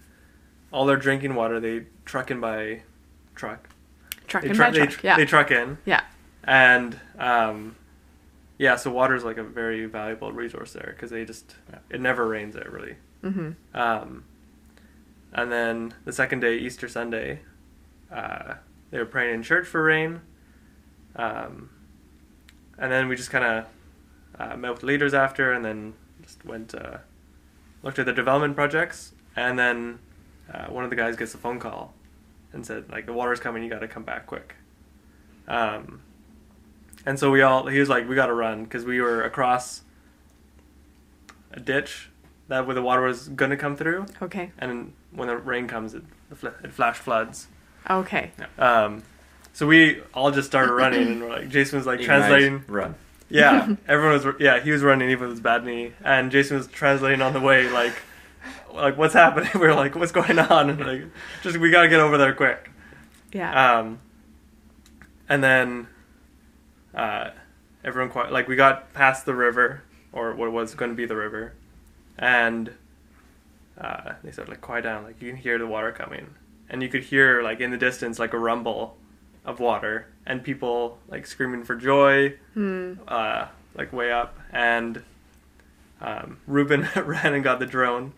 all 0.72 0.86
their 0.86 0.96
drinking 0.96 1.34
water 1.34 1.60
they 1.60 1.84
truck 2.04 2.30
in 2.30 2.40
by 2.40 2.82
truck. 3.34 3.68
Truck 4.26 4.42
They, 4.42 4.48
tru- 4.50 4.58
by 4.58 4.70
they, 4.70 4.78
truck. 4.78 4.90
tr- 4.90 5.06
yeah. 5.06 5.16
they 5.16 5.24
truck 5.24 5.50
in, 5.50 5.78
yeah. 5.84 6.02
and 6.44 6.98
um, 7.18 7.76
yeah, 8.58 8.76
so 8.76 8.90
water 8.90 9.14
is 9.14 9.24
like 9.24 9.36
a 9.36 9.42
very 9.44 9.84
valuable 9.86 10.32
resource 10.32 10.72
there 10.72 10.92
because 10.96 11.10
they 11.10 11.24
just 11.24 11.54
it 11.90 12.00
never 12.00 12.26
rains 12.26 12.54
there 12.54 12.68
really. 12.70 12.96
Mm-hmm. 13.22 13.50
Um, 13.78 14.24
and 15.32 15.52
then 15.52 15.94
the 16.04 16.12
second 16.12 16.40
day, 16.40 16.56
Easter 16.58 16.88
Sunday, 16.88 17.40
uh, 18.10 18.54
they 18.90 18.98
were 18.98 19.06
praying 19.06 19.34
in 19.34 19.42
church 19.42 19.66
for 19.66 19.82
rain. 19.82 20.20
Um, 21.16 21.70
and 22.78 22.90
then 22.90 23.08
we 23.08 23.16
just 23.16 23.30
kind 23.30 23.44
of 23.44 23.66
uh, 24.38 24.56
met 24.56 24.72
with 24.72 24.82
leaders 24.82 25.14
after, 25.14 25.52
and 25.52 25.64
then 25.64 25.94
just 26.22 26.44
went 26.44 26.74
uh, 26.74 26.98
looked 27.82 27.98
at 27.98 28.06
the 28.06 28.12
development 28.12 28.54
projects. 28.56 29.12
And 29.36 29.58
then 29.58 29.98
uh, 30.52 30.66
one 30.66 30.84
of 30.84 30.90
the 30.90 30.96
guys 30.96 31.16
gets 31.16 31.34
a 31.34 31.38
phone 31.38 31.58
call 31.58 31.94
and 32.52 32.66
said, 32.66 32.90
like, 32.90 33.06
the 33.06 33.12
water's 33.14 33.40
coming, 33.40 33.62
you 33.62 33.70
got 33.70 33.78
to 33.80 33.88
come 33.88 34.02
back 34.02 34.26
quick. 34.26 34.56
Um, 35.48 36.02
and 37.06 37.18
so 37.18 37.30
we 37.30 37.40
all, 37.42 37.66
he 37.66 37.78
was 37.80 37.88
like, 37.88 38.08
we 38.08 38.14
got 38.14 38.26
to 38.26 38.34
run 38.34 38.64
because 38.64 38.84
we 38.84 39.00
were 39.00 39.22
across 39.22 39.82
a 41.50 41.60
ditch 41.60 42.10
that 42.48 42.66
where 42.66 42.74
the 42.74 42.82
water 42.82 43.02
was 43.02 43.28
gonna 43.28 43.56
come 43.56 43.76
through, 43.76 44.04
Okay. 44.20 44.50
and 44.58 44.92
when 45.12 45.28
the 45.28 45.36
rain 45.36 45.66
comes, 45.66 45.94
it 45.94 46.02
the 46.28 46.36
fl- 46.36 46.46
it 46.62 46.72
flash 46.72 46.98
floods. 46.98 47.48
Okay. 47.88 48.30
Um, 48.58 49.02
so 49.52 49.66
we 49.66 50.00
all 50.14 50.30
just 50.30 50.48
started 50.48 50.72
running, 50.74 51.06
and 51.06 51.22
we're 51.22 51.28
like, 51.28 51.48
Jason 51.48 51.78
was 51.78 51.86
like 51.86 52.00
Ignite, 52.00 52.18
translating. 52.18 52.64
Run. 52.66 52.94
Yeah, 53.28 53.76
everyone 53.88 54.22
was. 54.22 54.34
Yeah, 54.40 54.60
he 54.60 54.70
was 54.70 54.82
running 54.82 55.10
even 55.10 55.28
with 55.28 55.30
his 55.30 55.40
bad 55.40 55.64
knee, 55.64 55.92
and 56.04 56.30
Jason 56.30 56.56
was 56.56 56.66
translating 56.66 57.22
on 57.22 57.32
the 57.32 57.40
way, 57.40 57.68
like, 57.70 57.94
like 58.72 58.96
what's 58.96 59.14
happening? 59.14 59.50
We 59.54 59.60
were 59.60 59.74
like, 59.74 59.94
what's 59.94 60.12
going 60.12 60.38
on? 60.38 60.70
And 60.70 60.80
like, 60.80 61.04
just 61.42 61.56
we 61.58 61.70
gotta 61.70 61.88
get 61.88 62.00
over 62.00 62.18
there 62.18 62.34
quick. 62.34 62.70
Yeah. 63.32 63.78
Um, 63.78 64.00
and 65.28 65.42
then 65.42 65.86
uh, 66.94 67.30
everyone 67.84 68.10
quite 68.10 68.30
like 68.32 68.48
we 68.48 68.56
got 68.56 68.92
past 68.92 69.24
the 69.24 69.34
river 69.34 69.82
or 70.12 70.34
what 70.34 70.52
was 70.52 70.74
going 70.74 70.90
to 70.90 70.96
be 70.96 71.06
the 71.06 71.16
river, 71.16 71.54
and 72.18 72.70
uh, 73.78 74.12
they 74.22 74.30
said 74.30 74.48
like 74.48 74.60
quiet 74.60 74.82
down, 74.82 75.04
like 75.04 75.20
you 75.22 75.30
can 75.30 75.38
hear 75.38 75.58
the 75.58 75.66
water 75.66 75.92
coming, 75.92 76.26
and 76.68 76.82
you 76.82 76.88
could 76.88 77.02
hear 77.02 77.42
like 77.42 77.60
in 77.60 77.70
the 77.70 77.78
distance 77.78 78.18
like 78.18 78.34
a 78.34 78.38
rumble 78.38 78.96
of 79.44 79.58
water 79.60 80.06
and 80.26 80.42
people 80.44 80.98
like 81.08 81.26
screaming 81.26 81.64
for 81.64 81.74
joy, 81.74 82.34
Hmm. 82.54 82.94
uh, 83.08 83.46
like 83.74 83.92
way 83.92 84.12
up, 84.12 84.38
and 84.52 85.02
um, 86.00 86.38
Ruben 86.46 86.88
ran 86.96 87.34
and 87.34 87.42
got 87.44 87.58
the 87.58 87.66
drone. 87.66 88.12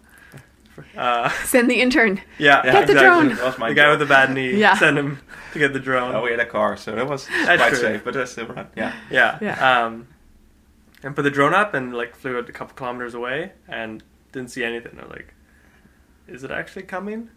Uh, 0.96 1.28
Send 1.44 1.70
the 1.70 1.80
intern. 1.80 2.20
yeah, 2.38 2.62
yeah 2.64 2.72
Get 2.72 2.86
the 2.88 2.92
exactly. 2.94 3.04
drone. 3.04 3.28
That 3.36 3.44
was 3.44 3.58
my 3.58 3.68
The 3.68 3.74
guy 3.74 3.82
job. 3.84 3.90
with 4.00 4.08
the 4.08 4.12
bad 4.12 4.32
knee. 4.34 4.56
Yeah. 4.56 4.74
Send 4.76 4.98
him 4.98 5.20
to 5.52 5.58
get 5.58 5.72
the 5.72 5.78
drone. 5.78 6.14
Oh, 6.14 6.22
we 6.22 6.30
had 6.32 6.40
a 6.40 6.46
car, 6.46 6.76
so 6.76 6.92
that 6.96 7.06
was 7.08 7.26
That's 7.28 7.60
quite 7.60 7.68
true. 7.68 7.78
safe, 7.78 8.04
but 8.04 8.14
that's 8.14 8.32
still 8.32 8.46
run. 8.46 8.66
Yeah. 8.76 8.92
Yeah. 9.10 9.38
Yeah. 9.40 9.84
Um, 9.84 10.08
and 11.04 11.14
put 11.14 11.22
the 11.22 11.30
drone 11.30 11.54
up 11.54 11.74
and 11.74 11.94
like 11.94 12.16
flew 12.16 12.38
it 12.38 12.48
a 12.48 12.52
couple 12.52 12.74
kilometers 12.74 13.14
away 13.14 13.52
and 13.68 14.02
didn't 14.32 14.50
see 14.50 14.64
anything. 14.64 14.98
I 14.98 15.02
was 15.02 15.10
like, 15.10 15.32
is 16.26 16.42
it 16.42 16.50
actually 16.50 16.82
coming? 16.84 17.30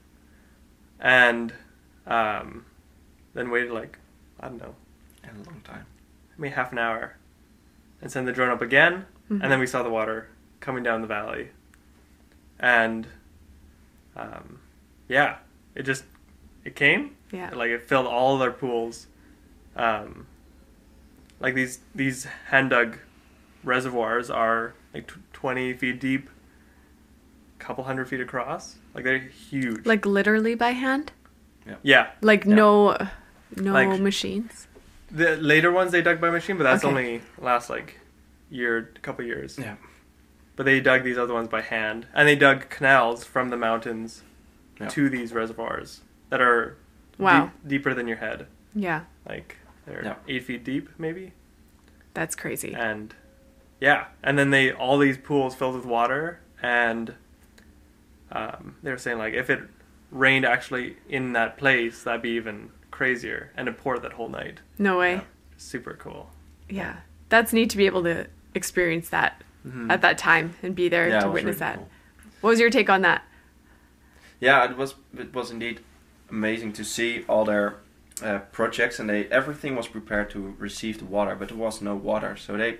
And 0.99 1.53
um, 2.07 2.65
then 3.37 3.49
waited 3.51 3.71
like 3.71 3.97
I 4.39 4.47
don't 4.49 4.57
know, 4.59 4.75
In 5.23 5.29
a 5.29 5.43
long 5.49 5.61
time. 5.63 5.85
maybe 6.37 6.53
half 6.53 6.71
an 6.71 6.79
hour, 6.79 7.15
and 8.01 8.11
sent 8.11 8.25
the 8.25 8.31
drone 8.31 8.49
up 8.49 8.61
again. 8.61 9.05
Mhm. 9.31 9.41
And 9.43 9.51
then 9.51 9.59
we 9.59 9.67
saw 9.67 9.83
the 9.83 9.89
water 9.89 10.27
coming 10.59 10.83
down 10.83 11.01
the 11.01 11.07
valley, 11.07 11.49
and 12.59 13.07
um, 14.15 14.59
yeah, 15.07 15.37
it 15.75 15.83
just 15.83 16.03
it 16.65 16.75
came 16.75 17.15
Yeah. 17.31 17.51
like 17.53 17.69
it 17.69 17.83
filled 17.83 18.07
all 18.07 18.33
of 18.33 18.39
their 18.39 18.51
pools. 18.51 19.07
Um, 19.75 20.25
like 21.39 21.53
these 21.53 21.79
these 21.93 22.25
hand 22.49 22.71
dug 22.71 22.97
reservoirs 23.63 24.29
are 24.29 24.73
like 24.93 25.07
tw- 25.07 25.19
twenty 25.33 25.73
feet 25.73 25.99
deep, 25.99 26.29
couple 27.59 27.83
hundred 27.83 28.07
feet 28.09 28.21
across. 28.21 28.77
Like 28.95 29.03
they're 29.03 29.19
huge. 29.19 29.85
Like 29.85 30.05
literally 30.05 30.55
by 30.55 30.71
hand? 30.71 31.11
yeah, 31.83 32.11
Like 32.21 32.45
Yeah. 32.45 32.55
no 32.55 32.97
no 33.55 33.73
Like- 33.73 33.99
machines? 33.99 34.67
the 35.09 35.37
later 35.37 35.71
ones 35.71 35.91
they 35.93 36.01
dug 36.01 36.19
by 36.19 36.29
machine, 36.29 36.57
but 36.57 36.63
that's 36.65 36.83
Okay. 36.83 36.89
only 36.91 37.21
last 37.39 37.69
like 37.69 37.99
year, 38.49 38.91
couple 39.01 39.23
years. 39.23 39.57
Yeah. 39.57 39.75
But 40.57 40.65
they 40.65 40.81
dug 40.81 41.03
these 41.03 41.17
other 41.17 41.33
ones 41.33 41.47
by 41.47 41.61
hand, 41.61 42.07
and 42.13 42.27
they 42.27 42.35
dug 42.35 42.69
canals 42.69 43.23
from 43.23 43.49
the 43.49 43.57
mountains 43.57 44.23
Yeah. 44.79 44.87
to 44.89 45.09
these 45.09 45.33
reservoirs. 45.33 46.01
that 46.29 46.41
are 46.41 46.75
Wow. 47.17 47.45
deep, 47.63 47.69
deeper 47.69 47.93
than 47.93 48.05
your 48.05 48.17
head. 48.17 48.47
Yeah. 48.75 49.03
Like 49.25 49.55
they're 49.85 50.03
Yeah. 50.03 50.15
eight 50.27 50.43
feet 50.43 50.65
deep, 50.65 50.89
maybe. 50.97 51.31
That's 52.13 52.35
crazy. 52.35 52.73
And 52.75 53.15
yeah, 53.79 54.07
and 54.21 54.37
then 54.37 54.49
they 54.49 54.73
all 54.73 54.97
these 54.97 55.17
pools 55.17 55.55
filled 55.55 55.75
with 55.75 55.85
water, 55.85 56.41
and 56.61 57.13
um, 58.31 58.75
they 58.83 58.91
were 58.91 58.97
saying 58.97 59.17
like 59.17 59.33
if 59.33 59.49
it 59.49 59.61
rained 60.11 60.43
actually 60.45 60.97
in 61.07 61.31
that 61.33 61.57
place, 61.57 62.03
that'd 62.03 62.21
be 62.21 62.31
even 62.31 62.71
crazier, 63.01 63.51
and 63.55 63.67
it 63.69 63.77
poured 63.77 64.01
that 64.01 64.13
whole 64.13 64.27
night. 64.29 64.59
No 64.79 64.97
way. 64.97 65.13
Yeah. 65.15 65.21
Super 65.57 65.93
cool. 65.93 66.29
Yeah. 66.67 66.97
That's 67.29 67.53
neat 67.53 67.69
to 67.69 67.77
be 67.77 67.85
able 67.85 68.03
to 68.03 68.25
experience 68.55 69.09
that 69.09 69.43
Mhm. 69.67 69.91
at 69.91 70.01
that 70.01 70.17
time 70.17 70.55
and 70.63 70.75
be 70.75 70.89
there 70.89 71.07
Yeah, 71.09 71.19
to 71.21 71.29
witness 71.29 71.55
really 71.55 71.59
that. 71.59 71.75
cool. 71.75 71.89
What 72.41 72.49
was 72.51 72.59
your 72.59 72.71
take 72.71 72.89
on 72.89 73.01
that? 73.03 73.21
Yeah, 74.39 74.65
it 74.69 74.75
was 74.77 74.95
it 75.15 75.31
was 75.33 75.51
indeed 75.51 75.79
amazing 76.31 76.73
to 76.73 76.83
see 76.83 77.23
all 77.27 77.45
their 77.45 77.75
uh, 78.23 78.39
projects, 78.51 78.99
and 78.99 79.07
they 79.07 79.25
everything 79.25 79.75
was 79.75 79.87
prepared 79.87 80.31
to 80.31 80.55
receive 80.57 80.97
the 80.97 81.05
water, 81.05 81.35
but 81.35 81.49
there 81.49 81.57
was 81.57 81.81
no 81.81 81.95
water. 81.95 82.35
So 82.35 82.57
they 82.57 82.79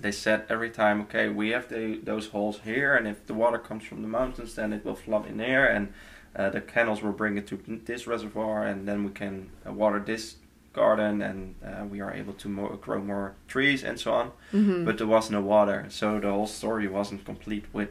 they 0.00 0.10
said 0.12 0.44
every 0.48 0.70
time, 0.70 1.00
okay, 1.02 1.28
we 1.28 1.50
have 1.50 1.68
the, 1.68 2.00
those 2.02 2.26
holes 2.34 2.58
here, 2.64 2.96
and 2.96 3.06
if 3.06 3.24
the 3.28 3.34
water 3.34 3.58
comes 3.58 3.84
from 3.84 4.02
the 4.02 4.08
mountains, 4.08 4.54
then 4.56 4.72
it 4.72 4.84
will 4.84 4.96
flood 4.96 5.24
in 5.26 5.36
there, 5.36 5.66
and 5.76 5.92
uh, 6.36 6.50
the 6.50 6.60
canals 6.60 7.02
will 7.02 7.12
bring 7.12 7.36
it 7.38 7.46
to 7.48 7.56
this 7.86 8.06
reservoir, 8.06 8.66
and 8.66 8.86
then 8.88 9.04
we 9.04 9.10
can 9.10 9.50
uh, 9.66 9.72
water 9.72 9.98
this 10.00 10.36
garden, 10.72 11.22
and 11.22 11.54
uh, 11.64 11.84
we 11.84 12.00
are 12.00 12.12
able 12.12 12.32
to 12.32 12.48
mo- 12.48 12.76
grow 12.82 13.00
more 13.00 13.34
trees 13.48 13.84
and 13.84 13.98
so 14.00 14.12
on. 14.12 14.30
Mm-hmm. 14.52 14.84
But 14.84 14.98
there 14.98 15.06
was 15.06 15.30
no 15.30 15.40
water, 15.40 15.86
so 15.88 16.18
the 16.20 16.30
whole 16.30 16.46
story 16.48 16.88
wasn't 16.88 17.24
complete 17.24 17.64
with 17.72 17.90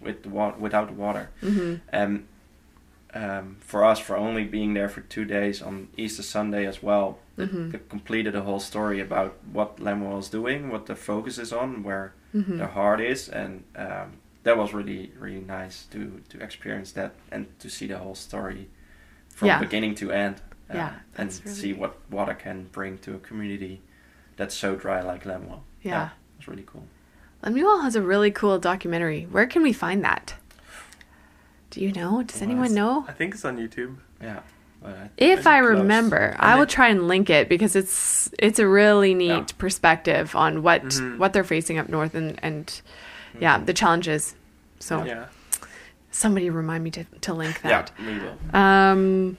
with 0.00 0.22
the 0.22 0.28
wa- 0.28 0.54
without 0.58 0.86
the 0.88 0.94
water. 0.94 1.28
mm-hmm. 1.42 1.74
And 1.92 2.26
um, 3.14 3.56
for 3.60 3.84
us, 3.84 3.98
for 3.98 4.16
only 4.16 4.44
being 4.44 4.74
there 4.74 4.88
for 4.88 5.02
two 5.02 5.24
days 5.24 5.60
on 5.62 5.88
Easter 5.96 6.22
Sunday 6.22 6.66
as 6.66 6.82
well, 6.82 7.18
Mhm. 7.36 7.74
it 7.74 7.88
completed 7.88 8.34
a 8.34 8.40
whole 8.42 8.60
story 8.60 9.00
about 9.00 9.32
what 9.52 9.78
Lemuel 9.80 10.18
is 10.18 10.28
doing, 10.30 10.70
what 10.70 10.86
the 10.86 10.94
focus 10.96 11.38
is 11.38 11.52
on, 11.52 11.82
where 11.82 12.12
Mm-hmm. 12.34 12.58
the 12.58 12.66
heart 12.68 13.00
is, 13.00 13.28
and 13.28 13.62
um, 13.76 14.12
that 14.44 14.56
was 14.56 14.72
really 14.74 15.12
really 15.18 15.40
nice 15.40 15.84
to 15.92 16.20
to 16.30 16.40
experience 16.42 16.92
that 16.92 17.12
and 17.30 17.46
to 17.60 17.68
see 17.68 17.86
the 17.86 17.98
whole 17.98 18.14
story 18.14 18.68
from 19.28 19.48
Yeah. 19.48 19.58
beginning 19.60 19.94
to 19.96 20.10
end. 20.12 20.36
uh, 20.70 20.74
Yeah, 20.76 20.92
and 21.16 21.28
really 21.44 21.56
see 21.56 21.72
what 21.74 21.92
water 22.10 22.34
can 22.34 22.68
bring 22.72 22.98
to 22.98 23.14
a 23.14 23.18
community 23.18 23.80
that's 24.36 24.54
so 24.54 24.74
dry 24.76 25.00
like 25.02 25.26
Lemuel. 25.26 25.62
Yeah. 25.82 26.10
it's 26.38 26.48
really 26.48 26.64
cool. 26.66 26.86
Lemuel 27.42 27.80
has 27.82 27.94
a 27.96 28.02
really 28.02 28.30
cool 28.30 28.58
documentary. 28.58 29.24
Where 29.30 29.46
can 29.46 29.62
we 29.62 29.72
find 29.72 30.02
that? 30.04 30.34
Do 31.70 31.80
you 31.80 31.92
know? 31.92 32.22
Does 32.22 32.40
Well, 32.40 32.50
anyone 32.50 32.74
know? 32.74 33.04
I 33.08 33.12
think 33.12 33.34
it's 33.34 33.44
on 33.44 33.56
YouTube. 33.58 33.96
Yeah. 34.20 34.40
well, 34.80 35.08
If 35.16 35.46
I 35.46 35.60
close. 35.60 35.70
remember, 35.78 36.36
I 36.38 36.50
And 36.52 36.58
will 36.58 36.64
it- 36.64 36.68
try 36.70 36.88
and 36.88 37.08
link 37.08 37.30
it 37.30 37.48
because 37.48 37.74
it's 37.76 38.30
it's 38.38 38.58
a 38.58 38.66
really 38.68 39.14
neat 39.14 39.28
Yeah. 39.28 39.58
perspective 39.58 40.34
on 40.36 40.62
what 40.62 40.82
Mhm. 40.84 41.18
what 41.18 41.32
they're 41.32 41.44
facing 41.44 41.78
up 41.78 41.88
north 41.88 42.14
and 42.14 42.38
and 42.42 42.80
yeah 43.40 43.58
Mhm. 43.58 43.66
the 43.66 43.72
challenges. 43.74 44.34
So 44.78 45.04
Yeah. 45.04 45.26
somebody 46.10 46.50
remind 46.50 46.84
me 46.84 46.90
to 46.92 47.04
to 47.22 47.34
link 47.34 47.62
that. 47.62 47.90
Yeah, 47.98 48.06
we 48.06 48.18
will. 48.18 48.56
Um, 48.56 49.36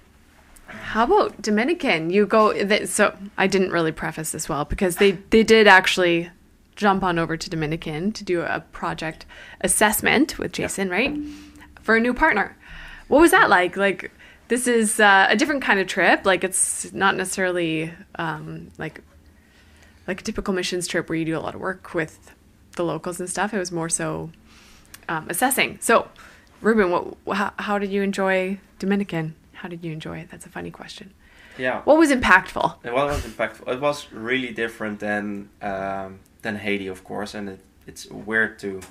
how 0.68 1.04
about 1.04 1.42
Dominican? 1.42 2.10
You 2.10 2.26
go. 2.26 2.52
Th- 2.54 2.88
so 2.88 3.16
I 3.38 3.48
didn't 3.48 3.72
really 3.72 3.92
preface 3.92 4.32
this 4.32 4.48
well 4.50 4.66
because 4.66 4.96
they 4.98 5.12
they 5.30 5.44
did 5.44 5.68
actually 5.68 6.30
jump 6.76 7.04
on 7.04 7.20
over 7.20 7.38
to 7.38 7.50
Dominican 7.50 8.12
to 8.14 8.24
do 8.24 8.42
a 8.42 8.62
project 8.72 9.26
assessment 9.62 10.40
with 10.40 10.52
Jason, 10.54 10.90
right? 10.90 11.16
For 11.82 11.96
a 11.96 12.00
new 12.00 12.14
partner. 12.14 12.56
What 13.10 13.22
was 13.22 13.32
that 13.32 13.50
like? 13.50 13.78
Like 13.78 14.12
this 14.48 14.66
is 14.68 15.00
uh, 15.00 15.28
a 15.30 15.36
different 15.36 15.62
kind 15.62 15.80
of 15.80 15.88
trip. 15.88 16.26
Like 16.26 16.44
it's 16.44 16.92
not 16.94 17.16
necessarily 17.16 17.94
um, 18.16 18.72
like 18.80 19.02
like 20.08 20.22
a 20.22 20.24
typical 20.24 20.54
missions 20.54 20.88
trip 20.88 21.08
where 21.10 21.18
you 21.18 21.26
do 21.26 21.38
a 21.38 21.40
lot 21.40 21.54
of 21.56 21.62
work 21.62 21.94
with 21.94 22.32
the 22.76 22.84
locals 22.84 23.20
and 23.20 23.30
stuff. 23.30 23.54
It 23.54 23.60
was 23.60 23.72
more 23.72 23.90
so 23.90 24.30
um, 25.08 25.28
assessing. 25.30 25.78
So, 25.82 26.08
Ruben, 26.62 26.92
what, 26.92 27.38
how, 27.38 27.54
how 27.58 27.78
did 27.78 27.92
you 27.92 28.02
enjoy 28.02 28.60
Dominican? 28.80 29.36
How 29.54 29.70
did 29.70 29.84
you 29.84 29.92
enjoy 29.92 30.20
it? 30.20 30.30
That's 30.30 30.46
a 30.46 30.50
funny 30.50 30.72
question. 30.72 31.14
Yeah. 31.58 31.82
What 31.84 31.98
was 31.98 32.12
impactful? 32.12 32.78
It 32.84 32.94
was 32.94 33.22
impactful. 33.22 33.72
It 33.72 33.80
was 33.80 34.12
really 34.12 34.52
different 34.52 35.00
than 35.00 35.50
um, 35.62 36.20
than 36.42 36.56
Haiti, 36.58 36.88
of 36.88 37.04
course, 37.04 37.36
and 37.36 37.50
it, 37.50 37.60
it's 37.86 38.08
weird 38.08 38.58
to 38.60 38.82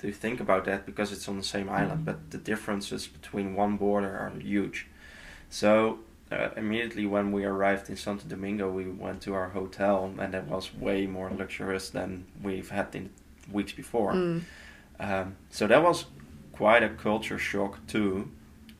to 0.00 0.12
think 0.12 0.40
about 0.40 0.64
that 0.64 0.86
because 0.86 1.12
it's 1.12 1.28
on 1.28 1.36
the 1.36 1.44
same 1.44 1.68
island, 1.68 2.04
but 2.04 2.30
the 2.30 2.38
differences 2.38 3.06
between 3.06 3.54
one 3.54 3.76
border 3.76 4.08
are 4.08 4.32
huge. 4.38 4.86
So 5.50 5.98
uh, 6.30 6.48
immediately 6.56 7.06
when 7.06 7.32
we 7.32 7.44
arrived 7.44 7.88
in 7.88 7.96
Santo 7.96 8.24
Domingo, 8.28 8.70
we 8.70 8.86
went 8.88 9.22
to 9.22 9.34
our 9.34 9.48
hotel, 9.50 10.12
and 10.18 10.34
it 10.34 10.44
was 10.44 10.74
way 10.74 11.06
more 11.06 11.30
luxurious 11.30 11.90
than 11.90 12.26
we've 12.42 12.70
had 12.70 12.94
in 12.94 13.10
weeks 13.52 13.72
before. 13.72 14.12
Mm. 14.12 14.42
Um, 15.00 15.36
so 15.50 15.66
that 15.66 15.82
was 15.82 16.06
quite 16.52 16.82
a 16.82 16.88
culture 16.90 17.38
shock 17.38 17.86
too, 17.86 18.30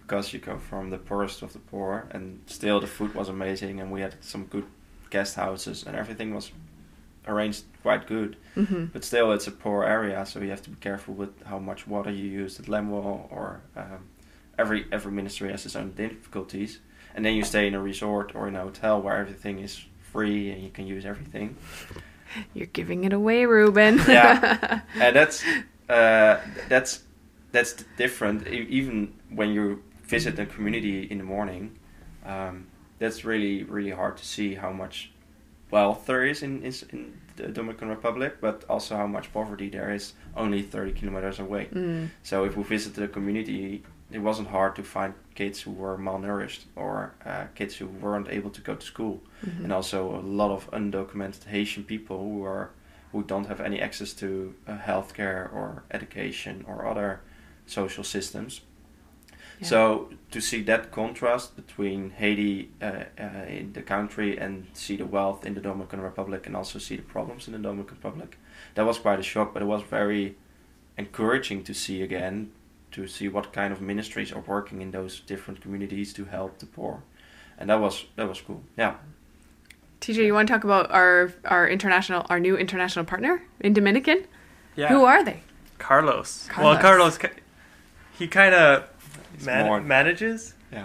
because 0.00 0.32
you 0.32 0.40
go 0.40 0.58
from 0.58 0.90
the 0.90 0.98
poorest 0.98 1.42
of 1.42 1.52
the 1.52 1.58
poor, 1.58 2.08
and 2.10 2.40
still 2.46 2.80
the 2.80 2.86
food 2.86 3.14
was 3.14 3.28
amazing, 3.28 3.80
and 3.80 3.90
we 3.90 4.00
had 4.00 4.16
some 4.20 4.44
good 4.44 4.66
guest 5.10 5.36
houses, 5.36 5.84
and 5.86 5.96
everything 5.96 6.34
was 6.34 6.52
arranged 7.26 7.64
quite 7.82 8.06
good. 8.06 8.36
hmm 8.54 8.86
But 8.92 9.04
still, 9.04 9.32
it's 9.32 9.46
a 9.46 9.52
poor 9.52 9.84
area, 9.84 10.24
so 10.26 10.40
you 10.40 10.50
have 10.50 10.62
to 10.62 10.70
be 10.70 10.76
careful 10.80 11.14
with 11.14 11.42
how 11.44 11.58
much 11.58 11.86
water 11.86 12.10
you 12.10 12.26
use 12.26 12.60
at 12.60 12.68
Lemuel, 12.68 13.28
or 13.30 13.60
um, 13.76 14.08
every 14.58 14.86
every 14.92 15.12
ministry 15.12 15.50
has 15.50 15.64
its 15.64 15.76
own 15.76 15.92
difficulties. 15.92 16.80
And 17.18 17.24
then 17.24 17.34
you 17.34 17.42
stay 17.42 17.66
in 17.66 17.74
a 17.74 17.82
resort 17.82 18.36
or 18.36 18.46
in 18.46 18.54
a 18.54 18.60
hotel 18.60 19.02
where 19.02 19.16
everything 19.16 19.58
is 19.58 19.84
free 20.12 20.52
and 20.52 20.62
you 20.62 20.70
can 20.70 20.86
use 20.86 21.04
everything. 21.04 21.56
You're 22.54 22.68
giving 22.68 23.02
it 23.02 23.12
away, 23.12 23.44
Ruben. 23.44 23.98
Yeah. 24.08 24.82
and 24.94 25.16
that's 25.16 25.42
uh, 25.88 26.38
that's 26.68 27.02
that's 27.50 27.72
different. 27.96 28.46
Even 28.46 29.14
when 29.30 29.50
you 29.50 29.82
visit 30.04 30.38
a 30.38 30.46
community 30.46 31.08
in 31.10 31.18
the 31.18 31.24
morning, 31.24 31.80
um, 32.24 32.68
that's 33.00 33.24
really 33.24 33.64
really 33.64 33.90
hard 33.90 34.16
to 34.18 34.24
see 34.24 34.54
how 34.54 34.70
much 34.70 35.10
wealth 35.72 36.06
there 36.06 36.24
is 36.24 36.44
in, 36.44 36.62
in 36.62 36.72
in 36.92 37.20
the 37.34 37.48
Dominican 37.48 37.88
Republic, 37.88 38.36
but 38.40 38.64
also 38.68 38.94
how 38.94 39.08
much 39.08 39.32
poverty 39.32 39.68
there 39.68 39.90
is 39.92 40.12
only 40.36 40.62
30 40.62 40.92
kilometers 40.92 41.40
away. 41.40 41.66
Mm. 41.72 42.10
So 42.22 42.44
if 42.44 42.56
we 42.56 42.62
visited 42.62 43.00
the 43.02 43.08
community, 43.08 43.82
it 44.12 44.20
wasn't 44.20 44.48
hard 44.48 44.76
to 44.76 44.84
find 44.84 45.14
kids 45.38 45.64
who 45.64 45.72
were 45.82 45.96
malnourished 45.98 46.62
or 46.76 46.92
uh, 47.30 47.44
kids 47.58 47.72
who 47.80 47.86
weren't 48.02 48.28
able 48.38 48.50
to 48.50 48.60
go 48.68 48.74
to 48.74 48.86
school, 48.92 49.16
Mhm. 49.42 49.64
and 49.64 49.72
also 49.72 49.98
a 50.20 50.22
lot 50.40 50.50
of 50.56 50.70
undocumented 50.70 51.44
Haitian 51.54 51.84
people 51.84 52.16
who 52.16 52.44
are 52.46 52.68
who 53.12 53.22
don't 53.22 53.46
have 53.48 53.60
any 53.68 53.80
access 53.80 54.12
to 54.14 54.26
uh, 54.66 54.76
healthcare 54.88 55.42
or 55.58 55.82
education 55.90 56.64
or 56.68 56.76
other 56.90 57.10
social 57.66 58.04
systems. 58.04 58.60
Yeah. 59.60 59.68
So 59.68 59.78
to 60.30 60.40
see 60.40 60.62
that 60.64 60.90
contrast 60.90 61.56
between 61.56 62.10
Haiti 62.20 62.68
uh, 62.82 62.86
uh, 63.24 63.58
in 63.58 63.72
the 63.72 63.82
country 63.82 64.38
and 64.44 64.52
see 64.72 64.96
the 64.96 65.06
wealth 65.06 65.46
in 65.46 65.54
the 65.54 65.60
Dominican 65.60 66.00
Republic 66.02 66.46
and 66.46 66.56
also 66.56 66.78
see 66.78 66.96
the 66.96 67.02
problems 67.12 67.46
in 67.48 67.52
the 67.52 67.62
Dominican 67.68 67.96
Republic, 67.96 68.30
that 68.74 68.86
was 68.86 68.98
quite 68.98 69.18
a 69.20 69.22
shock. 69.32 69.52
But 69.54 69.62
it 69.62 69.68
was 69.68 69.82
very 69.90 70.34
encouraging 70.96 71.64
to 71.64 71.72
see 71.74 72.02
again, 72.02 72.50
to 72.92 73.06
see 73.06 73.28
what 73.28 73.52
kind 73.52 73.72
of 73.72 73.80
ministries 73.80 74.32
are 74.32 74.40
working 74.46 74.80
in 74.82 74.90
those 74.90 75.20
different 75.20 75.60
communities 75.60 76.12
to 76.14 76.24
help 76.24 76.58
the 76.58 76.66
poor, 76.66 77.02
and 77.58 77.68
that 77.70 77.80
was 77.80 78.06
that 78.16 78.28
was 78.28 78.40
cool. 78.40 78.62
Yeah. 78.76 78.94
TJ, 80.00 80.24
you 80.26 80.32
want 80.34 80.46
to 80.48 80.54
talk 80.54 80.64
about 80.64 80.90
our 80.92 81.32
our 81.44 81.68
international, 81.68 82.24
our 82.30 82.38
new 82.40 82.56
international 82.56 83.04
partner 83.04 83.42
in 83.60 83.72
Dominican? 83.72 84.24
Yeah. 84.76 84.88
Who 84.88 85.04
are 85.04 85.24
they? 85.24 85.42
Carlos. 85.78 86.46
Carlos. 86.48 86.74
Well, 86.74 86.80
Carlos, 86.82 87.18
he 88.18 88.28
kind 88.28 88.54
of 88.54 88.88
man- 89.44 89.66
more- 89.66 89.80
manages 89.80 90.54
Yeah. 90.72 90.84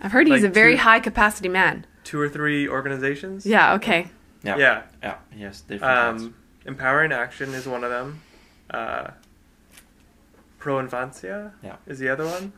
I've 0.00 0.12
heard 0.12 0.26
he's 0.26 0.42
a 0.44 0.48
very 0.48 0.74
two- 0.74 0.82
high 0.82 1.00
capacity 1.00 1.48
man. 1.48 1.86
two 2.04 2.20
or 2.20 2.28
three 2.28 2.68
organizations. 2.68 3.46
Yeah. 3.46 3.74
Okay. 3.74 4.08
Yeah. 4.42 4.56
Yeah. 4.56 4.82
Yeah. 5.02 5.14
Yes. 5.36 5.60
Different. 5.60 6.20
Um, 6.22 6.34
Empowering 6.66 7.12
Action 7.12 7.54
is 7.54 7.66
one 7.66 7.84
of 7.84 7.90
them. 7.90 8.20
Uh, 8.70 9.10
Pro 10.62 10.78
Infancia 10.78 11.52
Yeah. 11.60 11.76
is 11.88 11.98
the 11.98 12.08
other 12.08 12.24
one. 12.24 12.52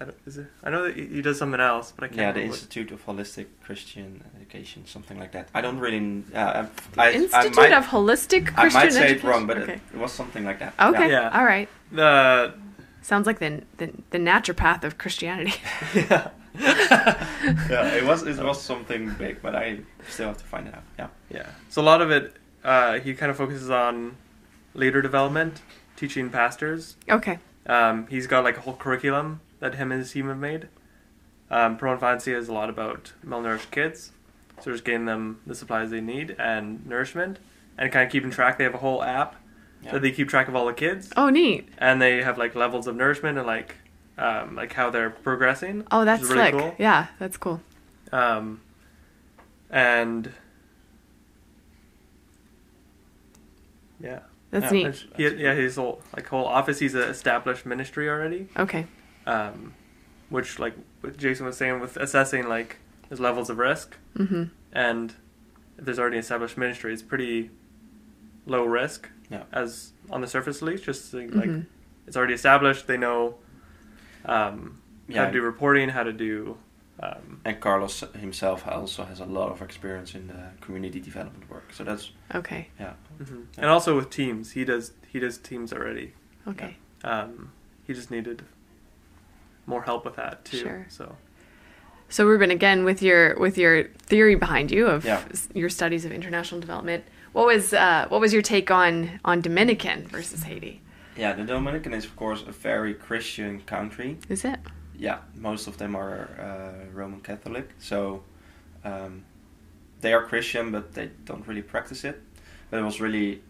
I, 0.00 0.06
don't, 0.06 0.16
is 0.26 0.38
it, 0.38 0.46
I 0.64 0.70
know 0.70 0.82
that 0.86 0.96
he 0.96 1.06
he 1.06 1.22
does 1.22 1.38
something 1.38 1.60
else, 1.60 1.92
but 1.94 2.02
I 2.02 2.08
can't 2.08 2.18
yeah, 2.18 2.32
the 2.32 2.40
remember. 2.40 2.50
what- 2.50 2.58
Institute 2.58 2.90
of 2.90 3.06
Holistic 3.06 3.46
Christian 3.62 4.24
Education, 4.36 4.84
something 4.86 5.18
like 5.20 5.30
that. 5.36 5.48
I 5.54 5.60
don't 5.60 5.78
really. 5.78 6.24
Uh, 6.34 6.66
I, 6.98 7.06
I, 7.06 7.12
Institute 7.12 7.58
I 7.58 7.68
might, 7.68 7.72
of 7.72 7.84
Holistic 7.86 8.42
Christian 8.52 8.80
I 8.80 8.84
might 8.84 8.92
say 8.92 9.04
Education. 9.04 9.26
it 9.26 9.30
wrong, 9.30 9.46
but 9.46 9.58
okay. 9.58 9.74
it, 9.74 9.80
it 9.94 9.98
was 10.04 10.10
something 10.12 10.44
like 10.44 10.58
that. 10.58 10.74
Okay. 10.80 11.10
Yeah. 11.12 11.30
All 11.38 11.44
right. 11.44 11.68
the 11.92 12.54
Sounds 13.02 13.26
like 13.28 13.38
the, 13.38 13.62
the 13.78 13.92
the 14.10 14.18
naturopath 14.18 14.82
of 14.82 14.98
Christianity. 14.98 15.54
yeah. 15.94 16.30
yeah, 16.58 17.94
it 17.98 18.04
was 18.04 18.26
it 18.26 18.42
was 18.42 18.60
something 18.60 19.14
big, 19.14 19.40
but 19.42 19.54
I 19.54 19.78
still 20.08 20.26
have 20.28 20.38
to 20.38 20.44
find 20.44 20.66
it 20.66 20.74
out. 20.74 20.82
Yeah. 20.98 21.08
Yeah. 21.30 21.46
So 21.68 21.82
a 21.82 21.86
lot 21.92 22.00
of 22.02 22.10
it, 22.10 22.34
uh, 22.64 22.98
he 22.98 23.14
kind 23.14 23.30
of 23.30 23.36
focuses 23.36 23.70
on 23.70 24.16
leader 24.74 25.00
development, 25.02 25.62
teaching 26.06 26.30
pastors. 26.30 26.96
okay. 27.08 27.38
Um, 27.66 28.06
he's 28.08 28.26
got 28.26 28.44
like 28.44 28.58
a 28.58 28.60
whole 28.60 28.76
curriculum 28.76 29.40
that 29.60 29.76
him 29.76 29.90
and 29.90 29.98
his 30.00 30.12
team 30.12 30.28
have 30.28 30.36
made. 30.38 30.68
Um, 31.50 31.78
Pro 31.78 31.92
Infancia 31.94 32.36
is 32.36 32.48
a 32.48 32.52
lot 32.52 32.68
about 32.68 33.12
malnourished 33.26 33.70
kids, 33.70 34.12
so 34.60 34.70
just 34.70 34.84
getting 34.84 35.06
them 35.06 35.40
the 35.46 35.54
supplies 35.54 35.88
they 35.90 36.02
need 36.02 36.36
and 36.38 36.84
nourishment, 36.86 37.38
and 37.78 37.90
kind 37.90 38.04
of 38.06 38.12
keeping 38.12 38.30
track. 38.30 38.58
They 38.58 38.64
have 38.64 38.74
a 38.74 38.78
whole 38.78 39.02
app 39.02 39.36
Yeah. 39.82 39.92
that 39.92 40.02
they 40.02 40.10
keep 40.10 40.28
track 40.28 40.46
of 40.48 40.54
all 40.54 40.66
the 40.66 40.74
kids, 40.74 41.10
Oh, 41.16 41.30
neat. 41.30 41.68
and 41.78 42.02
they 42.02 42.22
have 42.22 42.36
like 42.36 42.54
levels 42.54 42.86
of 42.86 42.96
nourishment 42.96 43.38
and 43.38 43.46
like 43.46 43.76
um, 44.18 44.54
like 44.56 44.74
how 44.74 44.90
they're 44.90 45.10
progressing. 45.10 45.86
Oh, 45.90 46.04
that's 46.04 46.22
really 46.24 46.50
slick. 46.50 46.54
cool. 46.54 46.74
Yeah, 46.78 47.06
that's 47.18 47.36
cool. 47.38 47.62
Um, 48.12 48.60
and 49.70 50.30
yeah, 54.00 54.20
That's 54.60 54.72
Yeah, 54.72 54.88
neat. 54.88 55.04
He, 55.16 55.42
yeah, 55.42 55.54
his 55.54 55.76
whole 55.76 56.00
like 56.16 56.26
whole 56.28 56.46
office. 56.46 56.78
He's 56.78 56.94
an 56.94 57.02
established 57.02 57.66
ministry 57.66 58.08
already. 58.08 58.48
Okay. 58.56 58.86
um, 59.26 59.74
which 60.30 60.58
like 60.58 60.74
what 61.00 61.16
Jason 61.16 61.44
was 61.46 61.56
saying 61.56 61.80
with 61.80 61.96
assessing 61.96 62.48
like 62.48 62.76
his 63.10 63.18
levels 63.20 63.50
of 63.50 63.58
risk, 63.58 63.96
Mm-hmm. 64.16 64.44
and 64.72 65.14
if 65.78 65.84
there's 65.84 65.98
already 65.98 66.18
established 66.18 66.56
ministry, 66.56 66.92
it's 66.92 67.02
pretty 67.02 67.50
low 68.46 68.64
risk 68.64 69.08
Yeah. 69.30 69.42
as 69.52 69.92
on 70.10 70.20
the 70.20 70.26
surface 70.26 70.58
at 70.62 70.68
least. 70.68 70.84
Just 70.84 71.10
think, 71.10 71.34
like 71.34 71.48
Mhm. 71.50 71.66
it's 72.06 72.16
already 72.16 72.34
established, 72.34 72.86
they 72.86 72.96
know 72.96 73.36
um, 74.24 74.80
how 75.14 75.26
to 75.26 75.32
do 75.32 75.42
reporting, 75.42 75.88
how 75.90 76.02
to 76.02 76.12
do. 76.12 76.56
Um, 77.02 77.40
And 77.44 77.60
Carlos 77.60 78.04
himself 78.20 78.66
also 78.68 79.04
has 79.04 79.20
a 79.20 79.24
lot 79.24 79.50
of 79.50 79.60
experience 79.62 80.14
in 80.14 80.28
the 80.28 80.50
community 80.60 81.00
development 81.00 81.50
work. 81.50 81.72
So 81.72 81.84
that's 81.84 82.12
Okay. 82.34 82.68
yeah. 82.80 82.92
mhm. 83.20 83.46
And 83.58 83.66
also 83.66 83.96
with 83.96 84.10
teams, 84.10 84.52
he 84.52 84.64
does 84.64 84.92
he 85.12 85.18
does 85.20 85.38
teams 85.38 85.72
already. 85.72 86.12
Okay. 86.46 86.76
Um, 87.02 87.50
he 87.86 87.94
just 87.94 88.10
needed 88.10 88.42
more 89.66 89.82
help 89.82 90.04
with 90.04 90.16
that 90.16 90.44
too. 90.44 90.58
Sure. 90.58 90.86
So 90.88 91.16
So 92.08 92.24
Ruben, 92.26 92.50
again 92.50 92.84
with 92.84 93.02
your 93.02 93.36
with 93.40 93.58
your 93.58 93.84
theory 94.06 94.36
behind 94.36 94.70
you 94.70 94.86
of 94.86 95.04
Yeah. 95.04 95.22
your 95.54 95.70
studies 95.70 96.04
of 96.04 96.12
international 96.12 96.60
development, 96.60 97.04
what 97.32 97.46
was 97.46 97.72
uh, 97.72 98.06
what 98.08 98.20
was 98.20 98.32
your 98.32 98.42
take 98.42 98.70
on 98.70 99.18
on 99.24 99.40
Dominican 99.40 100.06
versus 100.06 100.42
Haiti? 100.44 100.80
Yeah, 101.16 101.32
the 101.36 101.44
Dominican 101.44 101.92
is 101.94 102.04
of 102.04 102.14
course 102.16 102.42
a 102.46 102.52
very 102.52 102.94
Christian 102.94 103.60
country. 103.66 104.18
Is 104.28 104.44
it? 104.44 104.60
Yeah, 104.98 105.18
most 105.34 105.66
of 105.66 105.76
them 105.78 105.94
are 105.96 106.28
uh, 106.40 106.92
Roman 106.92 107.20
Catholic, 107.20 107.70
so 107.78 108.22
um, 108.84 109.24
they 110.00 110.12
are 110.12 110.22
Christian, 110.24 110.70
but 110.70 110.92
they 110.94 111.10
don't 111.24 111.46
really 111.46 111.62
practice 111.62 112.04
it. 112.04 112.20
But 112.70 112.80
it 112.80 112.82
was 112.84 113.00
really 113.00 113.42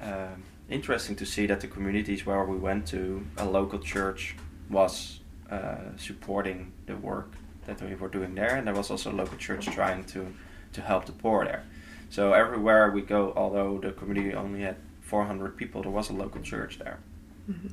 um, 0.00 0.42
interesting 0.70 1.16
to 1.16 1.26
see 1.26 1.46
that 1.46 1.60
the 1.60 1.68
communities 1.68 2.24
where 2.26 2.44
we 2.44 2.56
went 2.56 2.86
to, 2.88 3.26
a 3.36 3.44
local 3.44 3.78
church 3.78 4.36
was 4.70 5.20
uh, 5.50 5.76
supporting 5.96 6.72
the 6.86 6.96
work 6.96 7.32
that 7.66 7.80
we 7.82 7.94
were 7.94 8.08
doing 8.08 8.34
there, 8.34 8.56
and 8.56 8.66
there 8.66 8.74
was 8.74 8.90
also 8.90 9.10
a 9.10 9.16
local 9.16 9.36
church 9.38 9.66
trying 9.66 10.04
to 10.04 10.26
to 10.72 10.82
help 10.82 11.06
the 11.06 11.12
poor 11.12 11.44
there. 11.44 11.64
So 12.10 12.32
everywhere 12.34 12.90
we 12.90 13.00
go, 13.02 13.32
although 13.36 13.78
the 13.78 13.92
community 13.92 14.34
only 14.34 14.60
had 14.60 14.76
400 15.00 15.56
people, 15.56 15.82
there 15.82 15.90
was 15.90 16.10
a 16.10 16.12
local 16.12 16.42
church 16.42 16.78
there. 16.78 16.98
Mhm. 17.50 17.70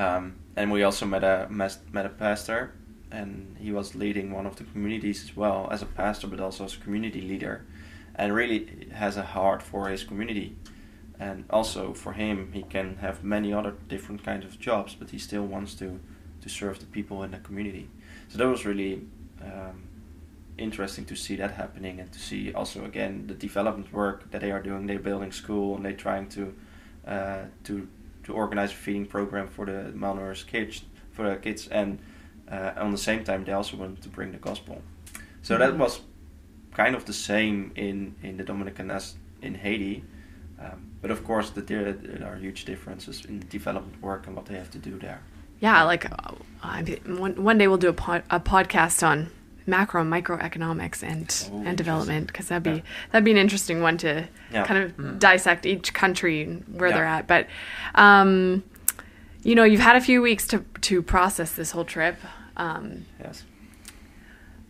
Um, 0.00 0.36
and 0.56 0.72
we 0.72 0.82
also 0.82 1.04
met 1.04 1.22
a 1.22 1.46
met 1.50 2.06
a 2.06 2.08
pastor, 2.08 2.72
and 3.10 3.56
he 3.60 3.70
was 3.70 3.94
leading 3.94 4.32
one 4.32 4.46
of 4.46 4.56
the 4.56 4.64
communities 4.64 5.22
as 5.22 5.36
well 5.36 5.68
as 5.70 5.82
a 5.82 5.86
pastor, 5.86 6.26
but 6.26 6.40
also 6.40 6.64
as 6.64 6.74
a 6.74 6.78
community 6.78 7.20
leader, 7.20 7.66
and 8.14 8.34
really 8.34 8.88
has 8.94 9.18
a 9.18 9.22
heart 9.22 9.62
for 9.62 9.88
his 9.88 10.02
community. 10.02 10.56
And 11.18 11.44
also 11.50 11.92
for 11.92 12.14
him, 12.14 12.50
he 12.54 12.62
can 12.62 12.96
have 13.02 13.22
many 13.22 13.52
other 13.52 13.74
different 13.88 14.24
kinds 14.24 14.46
of 14.46 14.58
jobs, 14.58 14.96
but 14.98 15.10
he 15.10 15.18
still 15.18 15.44
wants 15.44 15.74
to 15.74 16.00
to 16.40 16.48
serve 16.48 16.78
the 16.78 16.86
people 16.86 17.22
in 17.22 17.32
the 17.32 17.38
community. 17.38 17.90
So 18.28 18.38
that 18.38 18.48
was 18.48 18.64
really 18.64 19.02
um, 19.42 19.82
interesting 20.56 21.04
to 21.06 21.14
see 21.14 21.36
that 21.36 21.50
happening, 21.50 22.00
and 22.00 22.10
to 22.10 22.18
see 22.18 22.54
also 22.54 22.86
again 22.86 23.26
the 23.26 23.34
development 23.34 23.92
work 23.92 24.30
that 24.30 24.40
they 24.40 24.50
are 24.50 24.62
doing. 24.62 24.86
They're 24.86 24.98
building 25.10 25.32
school, 25.32 25.76
and 25.76 25.84
they're 25.84 26.02
trying 26.08 26.28
to 26.30 26.54
uh, 27.06 27.44
to 27.64 27.86
to 28.24 28.32
organize 28.32 28.70
a 28.72 28.74
feeding 28.76 29.06
program 29.06 29.46
for 29.48 29.66
the 29.66 29.92
malnourished 29.94 30.46
kids 30.46 30.84
for 31.12 31.28
the 31.28 31.36
kids 31.36 31.68
and 31.68 31.98
uh, 32.50 32.72
on 32.76 32.90
the 32.90 32.98
same 32.98 33.24
time 33.24 33.44
they 33.44 33.52
also 33.52 33.76
wanted 33.76 34.00
to 34.02 34.08
bring 34.08 34.32
the 34.32 34.38
gospel 34.38 34.82
so 35.42 35.56
that 35.58 35.72
Mhm. 35.72 35.78
was 35.78 36.00
kind 36.74 36.94
of 36.94 37.04
the 37.04 37.12
same 37.12 37.72
in 37.74 38.14
in 38.22 38.36
the 38.36 38.44
dominican 38.44 38.90
as 38.90 39.14
in 39.42 39.54
haiti 39.54 40.04
um, 40.60 40.78
but 41.02 41.10
of 41.10 41.24
course 41.24 41.50
the, 41.50 41.62
there, 41.62 41.92
there 41.92 42.26
are 42.28 42.36
huge 42.36 42.64
differences 42.64 43.24
in 43.24 43.40
development 43.48 44.00
work 44.02 44.26
and 44.26 44.36
what 44.36 44.44
they 44.46 44.56
have 44.56 44.70
to 44.70 44.78
do 44.78 44.98
there 44.98 45.20
Yeah, 45.60 45.84
like 45.92 46.04
uh, 46.10 46.34
I 46.62 46.82
mean, 46.82 46.98
one 47.24 47.34
one 47.44 47.58
day 47.58 47.66
we'll 47.68 47.84
do 47.86 47.88
a 47.90 47.98
pod, 48.04 48.22
a 48.30 48.40
podcast 48.40 49.02
on 49.06 49.28
macro 49.70 50.02
and 50.02 50.12
microeconomics 50.12 51.02
and 51.02 51.48
Oh, 51.52 51.62
and 51.64 51.78
development 51.78 52.26
because 52.26 52.48
that'd 52.48 52.62
be 52.62 52.70
Yeah. 52.70 52.80
that'd 53.12 53.24
be 53.24 53.30
an 53.30 53.36
interesting 53.38 53.80
one 53.80 53.96
to 53.98 54.28
Yeah. 54.52 54.66
kind 54.66 54.82
of 54.82 54.96
Mhm. 54.96 55.18
dissect 55.18 55.64
each 55.64 55.94
country 55.94 56.42
and 56.42 56.64
where 56.78 56.88
Yeah. 56.90 56.96
they're 56.96 57.04
at. 57.06 57.26
But 57.26 57.46
um, 57.94 58.62
you 59.42 59.54
know, 59.54 59.64
you've 59.64 59.80
had 59.80 59.96
a 59.96 60.00
few 60.00 60.20
weeks 60.20 60.46
to 60.48 60.64
to 60.82 61.00
process 61.02 61.52
this 61.52 61.70
whole 61.70 61.84
trip. 61.86 62.16
Um, 62.56 63.06
yes 63.20 63.44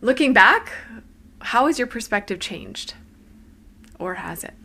looking 0.03 0.33
back, 0.33 0.71
how 1.41 1.67
has 1.67 1.77
your 1.77 1.87
perspective 1.87 2.39
changed, 2.39 2.95
or 3.99 4.15
has 4.15 4.43
it? 4.43 4.55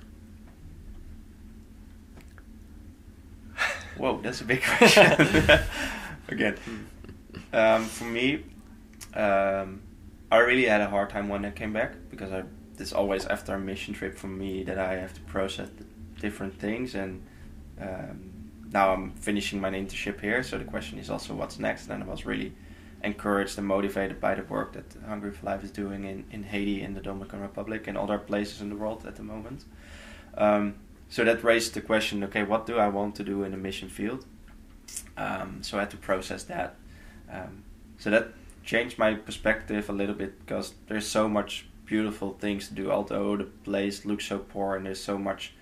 Whoa, 3.97 4.21
that's 4.23 4.41
a 4.41 4.45
big 4.45 4.63
question. 4.79 5.61
Again, 6.29 6.57
um, 7.53 7.85
for 7.85 8.05
me, 8.05 8.43
um, 9.15 9.81
I 10.31 10.39
really 10.39 10.67
had 10.67 10.81
a 10.81 10.89
hard 10.89 11.11
time 11.11 11.29
when 11.29 11.45
I 11.45 11.51
came 11.51 11.73
back 11.73 11.95
because 12.11 12.33
I 12.33 12.45
this 12.77 12.93
always 12.93 13.25
after 13.27 13.55
a 13.55 13.59
mission 13.59 13.95
trip 13.95 14.19
for 14.19 14.27
me 14.27 14.63
that 14.65 14.79
I 14.79 14.97
have 14.97 15.15
to 15.15 15.21
process 15.23 15.71
different 16.21 16.59
things 16.59 16.95
and 16.95 17.23
um, 17.81 18.37
now 18.73 18.93
I'm 18.93 19.13
finishing 19.13 19.61
my 19.61 19.71
internship 19.71 20.21
here. 20.21 20.43
So 20.43 20.59
the 20.59 20.65
question 20.65 20.99
is 20.99 21.11
also 21.11 21.35
what's 21.35 21.59
next. 21.59 21.89
And 21.89 22.03
I 22.03 22.07
was 22.07 22.27
really 22.27 22.53
encouraged 23.03 23.59
and 23.59 23.67
motivated 23.67 24.21
by 24.21 24.35
the 24.35 24.43
work 24.43 24.73
that 24.73 24.85
Hungry 25.07 25.31
for 25.31 25.47
Life 25.47 25.63
is 25.65 25.71
doing 25.71 26.05
in, 26.05 26.25
in 26.31 26.43
Haiti, 26.43 26.83
in 26.83 26.95
the 26.95 27.01
Dominican 27.01 27.41
Republic, 27.41 27.87
and 27.87 27.97
other 27.97 28.19
places 28.19 28.61
in 28.61 28.69
the 28.69 28.77
world 28.77 29.07
at 29.07 29.17
the 29.17 29.23
moment. 29.23 29.65
Um, 30.37 30.75
so 31.09 31.25
that 31.25 31.45
raised 31.45 31.75
the 31.75 31.81
question: 31.81 32.25
Okay, 32.25 32.43
what 32.43 32.67
do 32.67 32.79
I 32.79 32.89
want 32.89 33.15
to 33.17 33.25
do 33.25 33.45
in 33.45 33.53
the 33.53 33.57
mission 33.57 33.89
field? 33.89 34.27
Um, 35.17 35.63
so 35.63 35.77
I 35.77 35.81
had 35.81 35.91
to 35.93 35.97
process 35.97 36.43
that. 36.45 36.75
Um, 37.31 37.63
so 37.99 38.11
that 38.11 38.33
changed 38.67 38.99
my 38.99 39.15
perspective 39.15 39.89
a 39.89 39.93
little 39.93 40.15
bit 40.15 40.39
because 40.45 40.75
there's 40.89 41.07
so 41.07 41.29
much 41.29 41.67
beautiful 41.87 42.37
things 42.39 42.69
to 42.69 42.75
do. 42.75 42.91
Although 42.91 43.37
the 43.37 43.45
place 43.45 44.05
looks 44.05 44.27
so 44.27 44.41
poor 44.41 44.77
and 44.77 44.85
there's 44.85 45.03
so 45.03 45.17
much 45.17 45.55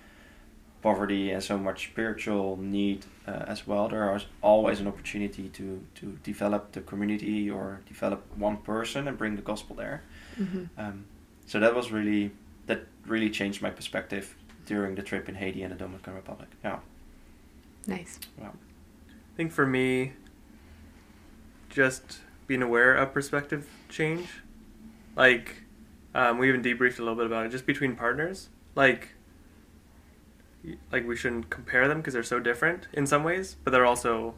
poverty 0.81 1.31
and 1.31 1.41
so 1.41 1.57
much 1.57 1.87
spiritual 1.91 2.57
need 2.57 3.05
uh, 3.27 3.45
as 3.47 3.65
well, 3.67 3.87
there 3.87 4.13
is 4.15 4.25
always 4.41 4.79
an 4.79 4.87
opportunity 4.87 5.49
to 5.49 5.81
to 5.95 6.17
develop 6.23 6.71
the 6.71 6.81
community 6.81 7.49
or 7.49 7.79
develop 7.87 8.21
one 8.37 8.57
person 8.57 9.07
and 9.07 9.17
bring 9.17 9.35
the 9.35 9.41
gospel 9.41 9.75
there. 9.75 10.01
hmm 10.35 10.65
Um, 10.77 11.05
so 11.45 11.59
that 11.59 11.75
was 11.75 11.91
really 11.91 12.31
that 12.65 12.79
really 13.07 13.29
changed 13.29 13.61
my 13.61 13.69
perspective 13.69 14.35
during 14.65 14.95
the 14.95 15.03
trip 15.03 15.29
in 15.29 15.35
Haiti 15.35 15.61
and 15.63 15.71
the 15.71 15.77
Dominican 15.77 16.15
Republic. 16.15 16.49
Yeah. 16.63 16.79
Nice. 17.87 18.19
Wow. 18.41 18.53
I 19.07 19.37
think 19.37 19.51
for 19.51 19.65
me, 19.67 20.13
just 21.69 22.19
being 22.47 22.61
aware 22.61 22.95
of 22.95 23.13
perspective 23.13 23.67
change. 23.89 24.27
Like, 25.15 25.63
um, 26.13 26.37
we 26.37 26.47
even 26.49 26.61
debriefed 26.61 26.99
a 26.99 27.01
little 27.01 27.15
bit 27.15 27.25
about 27.25 27.45
it, 27.45 27.49
just 27.49 27.65
between 27.65 27.95
partners. 27.95 28.49
Like, 28.75 29.09
like 30.91 31.07
we 31.07 31.15
shouldn't 31.15 31.49
compare 31.49 31.87
them 31.87 31.97
because 31.97 32.13
they're 32.13 32.23
so 32.23 32.39
different 32.39 32.87
in 32.93 33.05
some 33.05 33.23
ways, 33.23 33.55
but 33.63 33.71
they're 33.71 33.85
also 33.85 34.35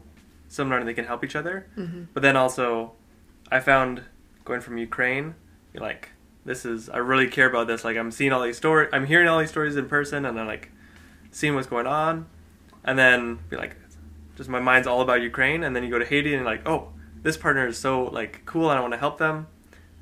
similar 0.48 0.78
and 0.78 0.88
they 0.88 0.94
can 0.94 1.04
help 1.06 1.24
each 1.24 1.36
other. 1.36 1.66
hmm 1.74 2.04
But 2.14 2.22
then 2.22 2.36
also, 2.36 2.92
I 3.50 3.60
found 3.60 4.02
going 4.44 4.60
from 4.60 4.78
Ukraine, 4.78 5.34
you're 5.72 5.82
like, 5.82 6.10
this 6.44 6.64
is 6.64 6.88
I 6.88 6.98
really 6.98 7.28
care 7.28 7.48
about 7.48 7.66
this. 7.66 7.84
Like, 7.84 7.96
I'm 7.96 8.10
seeing 8.10 8.32
all 8.32 8.42
these 8.42 8.56
stories, 8.56 8.88
I'm 8.92 9.06
hearing 9.06 9.28
all 9.28 9.38
these 9.38 9.50
stories 9.50 9.76
in 9.76 9.88
person, 9.88 10.24
and 10.24 10.38
I'm 10.38 10.46
like 10.46 10.70
seeing 11.30 11.54
what's 11.54 11.66
going 11.66 11.86
on, 11.86 12.26
and 12.84 12.98
then 12.98 13.38
be 13.50 13.56
like, 13.56 13.76
just 14.36 14.48
my 14.48 14.60
mind's 14.60 14.86
all 14.86 15.00
about 15.00 15.20
Ukraine. 15.22 15.64
And 15.64 15.74
then 15.74 15.82
you 15.82 15.90
go 15.90 15.98
to 15.98 16.04
Haiti, 16.06 16.32
and 16.32 16.42
you're 16.42 16.50
like, 16.50 16.66
oh, 16.66 16.92
this 17.22 17.36
partner 17.36 17.66
is 17.66 17.78
so 17.78 18.04
like 18.04 18.42
cool, 18.46 18.70
and 18.70 18.78
I 18.78 18.80
want 18.82 18.92
to 18.94 18.98
help 18.98 19.18
them. 19.18 19.46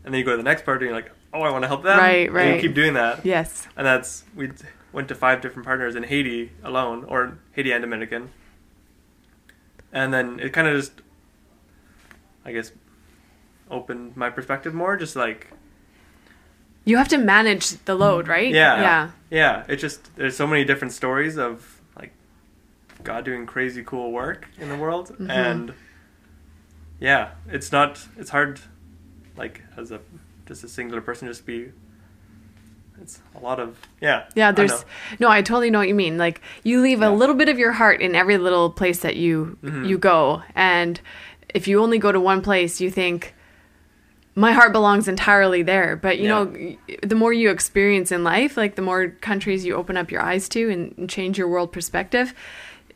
And 0.05 0.13
then 0.15 0.19
you 0.19 0.25
go 0.25 0.33
to 0.33 0.37
the 0.37 0.43
next 0.43 0.65
partner, 0.65 0.87
and 0.87 0.95
you're 0.95 1.03
like, 1.03 1.13
oh, 1.35 1.43
I 1.43 1.51
want 1.51 1.63
to 1.65 1.69
help 1.69 1.83
them. 1.83 1.99
Right, 1.99 2.27
And 2.27 2.35
right. 2.35 2.55
you 2.55 2.61
keep 2.61 2.75
doing 2.75 2.95
that, 2.95 3.25
Yes. 3.27 3.67
and 3.77 3.87
that's 3.87 4.25
we 4.35 4.51
went 4.93 5.09
to 5.09 5.15
five 5.15 5.41
different 5.41 5.67
partners 5.67 5.95
in 5.97 6.05
Haiti 6.05 6.53
alone, 6.63 7.05
or 7.05 7.39
Haiti 7.53 7.73
and 7.73 7.83
Dominican. 7.83 8.31
And 9.93 10.13
then 10.13 10.41
it 10.41 10.53
kind 10.53 10.69
of 10.69 10.77
just, 10.77 10.93
I 12.45 12.53
guess, 12.53 12.73
opened 13.71 14.17
my 14.17 14.31
perspective 14.31 14.75
more. 14.75 14.97
Just 14.97 15.17
like, 15.17 15.49
You 16.85 16.97
have 16.99 17.09
to 17.09 17.19
manage 17.19 17.71
the 17.85 17.95
load, 17.95 18.29
right? 18.29 18.53
Yeah. 18.53 18.81
Yeah. 18.81 19.11
yeah, 19.31 19.65
it 19.69 19.77
just 19.77 20.15
there's 20.17 20.37
so 20.37 20.47
many 20.47 20.65
different 20.65 20.93
stories 20.93 21.37
of 21.37 21.81
like 21.99 22.13
God 23.03 23.25
doing 23.25 23.47
crazy 23.47 23.83
cool 23.83 24.13
work 24.13 24.49
in 24.59 24.69
the 24.69 24.77
world, 24.77 25.17
Mhm. 25.19 25.31
and 25.31 25.75
yeah, 27.01 27.31
it's 27.49 27.73
not 27.73 28.07
it's 28.17 28.31
hard 28.31 28.61
like 29.37 29.63
as 29.77 29.91
a 29.91 30.01
just 30.47 30.65
a 30.65 30.69
singular 30.69 31.01
person, 31.01 31.29
just 31.29 31.45
be. 31.47 31.73
It's 33.03 33.21
a 33.35 33.41
lot 33.41 33.61
of 33.61 33.79
yeah. 34.01 34.25
Yeah, 34.35 34.53
there's 34.53 34.71
know. 34.71 34.83
no. 35.21 35.29
I 35.29 35.43
totally 35.43 35.71
know 35.71 35.81
what 35.81 35.89
you 35.89 35.95
mean. 35.95 36.17
Like 36.17 36.41
you 36.63 36.81
leave 36.81 37.03
a 37.03 37.11
little 37.11 37.35
bit 37.35 37.49
of 37.51 37.59
your 37.59 37.73
heart 37.73 38.01
in 38.01 38.15
every 38.15 38.39
little 38.39 38.71
place 38.71 39.01
that 39.01 39.17
you 39.17 39.59
Mm-hmm. 39.63 39.85
you 39.85 39.99
go, 39.99 40.43
and 40.55 41.01
if 41.55 41.69
you 41.69 41.83
only 41.83 41.99
go 41.99 42.11
to 42.11 42.21
one 42.21 42.41
place, 42.41 42.81
you 42.81 42.91
think 42.91 43.35
my 44.35 44.53
heart 44.53 44.73
belongs 44.73 45.09
entirely 45.09 45.63
there. 45.63 45.97
But 45.97 46.19
you 46.19 46.25
Yeah. 46.25 46.45
know, 46.45 46.77
the 47.03 47.15
more 47.15 47.33
you 47.33 47.51
experience 47.51 48.13
in 48.13 48.25
life, 48.25 48.57
like 48.57 48.75
the 48.77 48.83
more 48.83 49.09
countries 49.09 49.65
you 49.65 49.75
open 49.75 49.97
up 49.97 50.11
your 50.11 50.23
eyes 50.23 50.49
to 50.51 50.71
and, 50.71 50.95
and 50.97 51.09
change 51.11 51.37
your 51.39 51.49
world 51.49 51.73
perspective. 51.73 52.35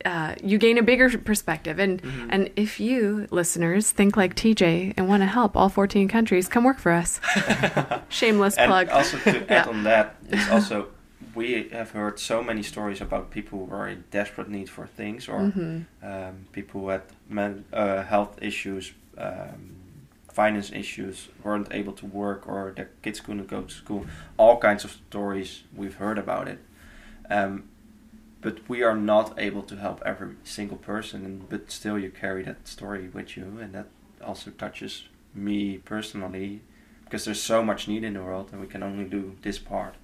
Uh, 0.04 0.34
you 0.42 0.58
gain 0.58 0.78
a 0.78 0.82
bigger 0.82 1.16
perspective, 1.18 1.78
and 1.78 2.00
Mm-hmm. 2.02 2.26
and 2.30 2.50
if 2.56 2.80
you 2.80 3.26
listeners 3.30 3.90
think 3.90 4.16
like 4.16 4.34
TJ 4.34 4.94
and 4.96 5.08
want 5.08 5.22
to 5.22 5.26
help 5.26 5.56
all 5.56 5.68
14 5.68 6.08
countries, 6.08 6.48
come 6.48 6.64
work 6.64 6.78
for 6.78 6.92
us. 6.92 7.20
Shameless 8.08 8.56
and 8.56 8.68
plug. 8.70 8.88
also 8.88 9.18
to 9.18 9.38
Yeah. 9.50 9.60
add 9.62 9.68
on 9.68 9.82
that, 9.84 10.16
it's 10.28 10.48
also 10.50 10.88
we 11.34 11.68
have 11.72 11.90
heard 11.92 12.18
so 12.18 12.42
many 12.42 12.62
stories 12.62 13.00
about 13.00 13.30
people 13.30 13.66
who 13.66 13.74
are 13.74 13.88
in 13.88 14.04
desperate 14.10 14.48
need 14.48 14.68
for 14.68 14.86
things, 14.86 15.28
or 15.28 15.40
Mhm. 15.52 15.84
um, 16.02 16.34
people 16.52 16.80
who 16.82 16.88
had 16.88 17.02
men, 17.28 17.64
uh, 17.72 18.02
health 18.02 18.38
issues, 18.42 18.92
um, 19.18 19.76
finance 20.32 20.72
issues, 20.72 21.28
weren't 21.44 21.68
able 21.70 21.92
to 21.92 22.06
work, 22.06 22.48
or 22.48 22.72
their 22.74 22.88
kids 23.02 23.20
couldn't 23.20 23.46
go 23.48 23.62
to 23.62 23.72
school. 23.74 24.06
All 24.38 24.56
kinds 24.58 24.84
of 24.84 24.90
stories 25.08 25.62
we've 25.76 25.96
heard 25.96 26.18
about 26.18 26.48
it. 26.48 26.58
Um, 27.30 27.64
but 28.40 28.68
we 28.68 28.82
are 28.82 28.96
not 28.96 29.34
able 29.38 29.62
to 29.62 29.76
help 29.76 30.02
every 30.04 30.34
single 30.44 30.76
person, 30.78 31.24
and, 31.24 31.48
but 31.48 31.70
still 31.70 31.98
you 31.98 32.10
carry 32.10 32.42
that 32.44 32.66
story 32.66 33.08
with 33.08 33.36
you, 33.36 33.58
and 33.60 33.74
that 33.74 33.86
also 34.24 34.50
touches 34.50 35.08
me 35.34 35.78
personally 35.78 36.60
because 37.04 37.24
there's 37.24 37.42
so 37.42 37.62
much 37.62 37.88
need 37.88 38.04
in 38.04 38.14
the 38.14 38.22
world, 38.22 38.48
and 38.52 38.60
we 38.60 38.66
can 38.66 38.82
only 38.82 39.04
do 39.04 39.36
this 39.42 39.58
part. 39.58 39.94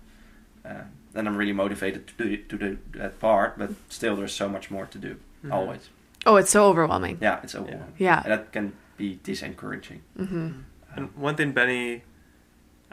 Uh, 0.64 0.83
and 1.14 1.29
I'm 1.29 1.37
really 1.37 1.53
motivated 1.53 2.07
to 2.09 2.14
do 2.25 2.37
to 2.37 2.59
do 2.59 2.79
that 2.94 3.18
part, 3.20 3.59
but 3.59 3.70
still 3.88 4.16
there's 4.16 4.35
so 4.35 4.49
much 4.49 4.70
more 4.70 4.87
to 4.87 4.99
do. 4.99 5.16
Mhm. 5.44 5.53
Always, 5.53 5.88
oh, 6.27 6.37
it's 6.37 6.51
so 6.51 6.66
overwhelming. 6.66 7.18
yeah, 7.20 7.40
it's 7.42 7.55
overwhelming, 7.55 7.94
Yeah. 7.99 8.22
and 8.22 8.33
that 8.33 8.53
can 8.53 8.72
be 8.96 9.18
disencouraging. 9.25 10.01
hmm 10.16 10.51
And 10.94 11.14
one 11.16 11.37
thing 11.37 11.53
Benny 11.53 12.03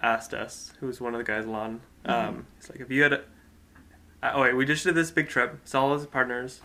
asked 0.02 0.34
us, 0.34 0.74
who 0.80 0.88
was 0.88 1.00
one 1.02 1.14
of 1.16 1.18
the 1.18 1.24
guys, 1.24 1.46
Lon, 1.46 1.82
um, 2.06 2.46
he's 2.58 2.70
like, 2.70 2.80
if 2.82 2.92
you 2.92 3.02
had 3.04 3.14
a, 3.14 3.22
oh 4.34 4.42
wait, 4.42 4.56
we 4.56 4.66
just 4.66 4.84
did 4.84 4.96
this 4.96 5.12
big 5.12 5.28
trip, 5.30 5.60
it's 5.64 5.76
all 5.76 5.94
as 5.94 6.06
partners. 6.06 6.62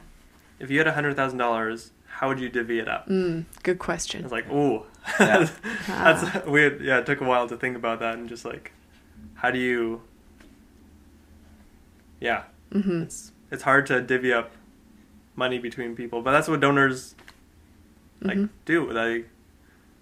If 0.59 0.71
you 0.71 0.79
had 0.79 0.87
a 0.87 0.93
hundred 0.93 1.17
thousand 1.17 1.39
dollars, 1.39 1.93
how 2.07 2.29
would 2.29 2.41
you 2.41 2.49
divvy 2.49 2.79
it 2.79 2.89
up? 2.89 3.09
Mm, 3.09 3.45
good 3.63 3.79
question. 3.79 4.23
It's 4.25 4.33
like, 4.33 4.51
ooh, 4.51 4.85
Yeah. 5.21 5.49
that's 5.89 6.47
weird. 6.47 6.81
Yeah, 6.81 6.99
it 6.99 7.07
took 7.07 7.21
a 7.21 7.25
while 7.25 7.49
to 7.49 7.57
think 7.57 7.77
about 7.77 8.01
that 8.01 8.15
and 8.19 8.29
just 8.29 8.45
like, 8.45 8.73
how 9.35 9.51
do 9.51 9.59
you? 9.59 10.03
Yeah, 12.21 12.45
hmm 12.73 13.03
it's 13.03 13.33
it's 13.51 13.63
hard 13.63 13.87
to 13.87 14.01
divvy 14.03 14.33
up 14.33 14.51
money 15.37 15.59
between 15.59 15.95
people, 15.97 16.21
but 16.21 16.33
that's 16.33 16.49
what 16.49 16.61
donors 16.61 17.15
like 18.21 18.37
Mhm. 18.37 18.49
do. 18.65 18.91
Like, 18.91 19.29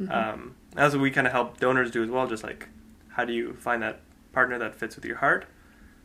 Mhm. 0.00 0.10
um, 0.12 0.54
that's 0.72 0.94
what 0.94 1.02
we 1.02 1.10
kind 1.10 1.26
of 1.26 1.32
help 1.32 1.60
donors 1.60 1.90
do 1.90 2.02
as 2.02 2.08
well. 2.10 2.26
Just 2.26 2.42
like, 2.42 2.68
how 3.10 3.24
do 3.26 3.32
you 3.34 3.52
find 3.54 3.82
that 3.82 4.00
partner 4.32 4.58
that 4.58 4.74
fits 4.74 4.96
with 4.96 5.04
your 5.04 5.16
heart, 5.18 5.44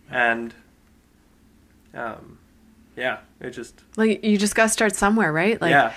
and 0.09 0.53
um, 1.93 2.37
yeah, 2.95 3.19
it 3.39 3.51
just 3.51 3.81
Like 3.97 4.23
you 4.23 4.37
just 4.37 4.55
got 4.55 4.63
to 4.63 4.69
start 4.69 4.95
somewhere, 4.95 5.31
right? 5.31 5.59
Like 5.61 5.71
yeah, 5.71 5.93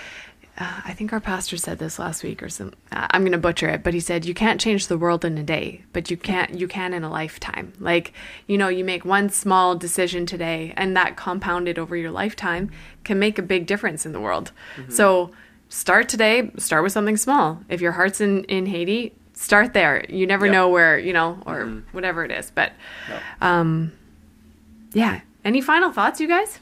uh, 0.57 0.81
I 0.85 0.93
think 0.93 1.13
our 1.13 1.19
pastor 1.21 1.57
said 1.57 1.79
this 1.81 1.99
last 1.99 2.23
week 2.23 2.41
or 2.43 2.49
some. 2.49 2.73
Uh, 2.93 3.09
I'm 3.11 3.23
going 3.23 3.33
to 3.33 3.39
butcher 3.39 3.69
it, 3.69 3.83
but 3.83 3.93
he 3.95 3.99
said 4.01 4.25
you 4.25 4.35
can't 4.35 4.61
change 4.61 4.87
the 4.87 4.97
world 4.97 5.25
in 5.25 5.37
a 5.37 5.43
day, 5.43 5.83
but 5.93 6.11
you 6.11 6.17
can't. 6.17 6.55
You 6.59 6.69
can 6.69 6.95
in 6.95 7.03
a 7.03 7.11
lifetime. 7.11 7.73
Like 7.81 8.13
you 8.47 8.57
know, 8.57 8.69
you 8.69 8.85
make 8.85 9.05
one 9.05 9.29
small 9.31 9.75
decision 9.75 10.27
today, 10.27 10.73
and 10.77 10.97
that 10.97 11.17
compounded 11.17 11.79
over 11.79 11.97
your 11.97 12.13
lifetime 12.13 12.71
can 13.03 13.19
make 13.19 13.39
a 13.39 13.43
big 13.43 13.67
difference 13.67 14.07
in 14.07 14.13
the 14.13 14.21
world. 14.21 14.53
So 14.89 15.33
start 15.69 16.09
today. 16.09 16.53
Start 16.59 16.85
with 16.85 16.93
something 16.93 17.17
small. 17.17 17.61
If 17.69 17.81
your 17.81 17.93
heart's 17.93 18.21
in 18.21 18.45
in 18.45 18.67
Haiti, 18.67 19.13
start 19.33 19.73
there. 19.75 20.05
You 20.09 20.27
never 20.29 20.47
Yep. 20.47 20.53
know 20.53 20.69
where 20.69 20.97
you 20.99 21.13
know 21.13 21.43
or 21.45 21.65
Mhm. 21.65 21.83
whatever 21.91 22.25
it 22.25 22.31
is, 22.31 22.53
but. 22.55 22.71
No. 23.09 23.19
Um, 23.49 23.93
yeah. 24.93 25.21
Any 25.45 25.61
final 25.61 25.93
thoughts, 25.93 26.21
you 26.21 26.29
guys? 26.29 26.59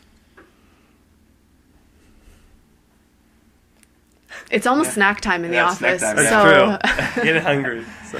It's 4.50 4.66
almost 4.66 4.88
Yeah. 4.88 4.94
snack 4.94 5.20
time 5.20 5.44
in 5.44 5.50
the 5.50 5.56
Yeah, 5.56 5.68
it's 5.68 5.78
snack 5.78 5.94
office. 5.94 6.02
time, 6.02 6.16
that's 6.16 6.28
so 6.28 7.16
true. 7.16 7.22
Getting 7.24 7.42
hungry. 7.42 7.84
So 8.10 8.18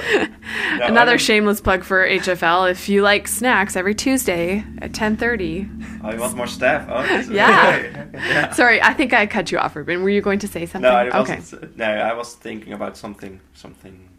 No, 0.77 0.85
another 0.85 1.13
I, 1.13 1.17
shameless 1.17 1.61
plug 1.61 1.83
for 1.83 2.07
HFL. 2.07 2.69
If 2.71 2.87
you 2.89 3.01
like 3.01 3.27
snacks 3.27 3.75
every 3.75 3.93
Tuesday 3.93 4.63
at 4.81 4.93
10:30. 4.93 5.67
I 6.03 6.15
want 6.15 6.35
more 6.35 6.47
staff. 6.47 6.87
Oh, 6.89 7.03
this 7.03 7.29
Yeah. 7.29 7.75
okay. 7.79 8.05
yeah, 8.13 8.51
Sorry, 8.51 8.81
I 8.81 8.93
think 8.93 9.13
I 9.13 9.25
cut 9.27 9.51
you 9.51 9.57
off, 9.57 9.75
Ruben. 9.75 10.01
Were 10.01 10.09
you 10.09 10.21
going 10.21 10.39
to 10.39 10.47
say 10.47 10.65
something? 10.65 10.89
No, 10.89 10.95
I 10.95 11.09
okay. 11.21 11.35
wasn't. 11.35 11.77
No, 11.77 11.85
I 11.85 12.13
was 12.13 12.33
thinking 12.35 12.73
about 12.73 12.95
something, 12.97 13.39
something 13.53 14.09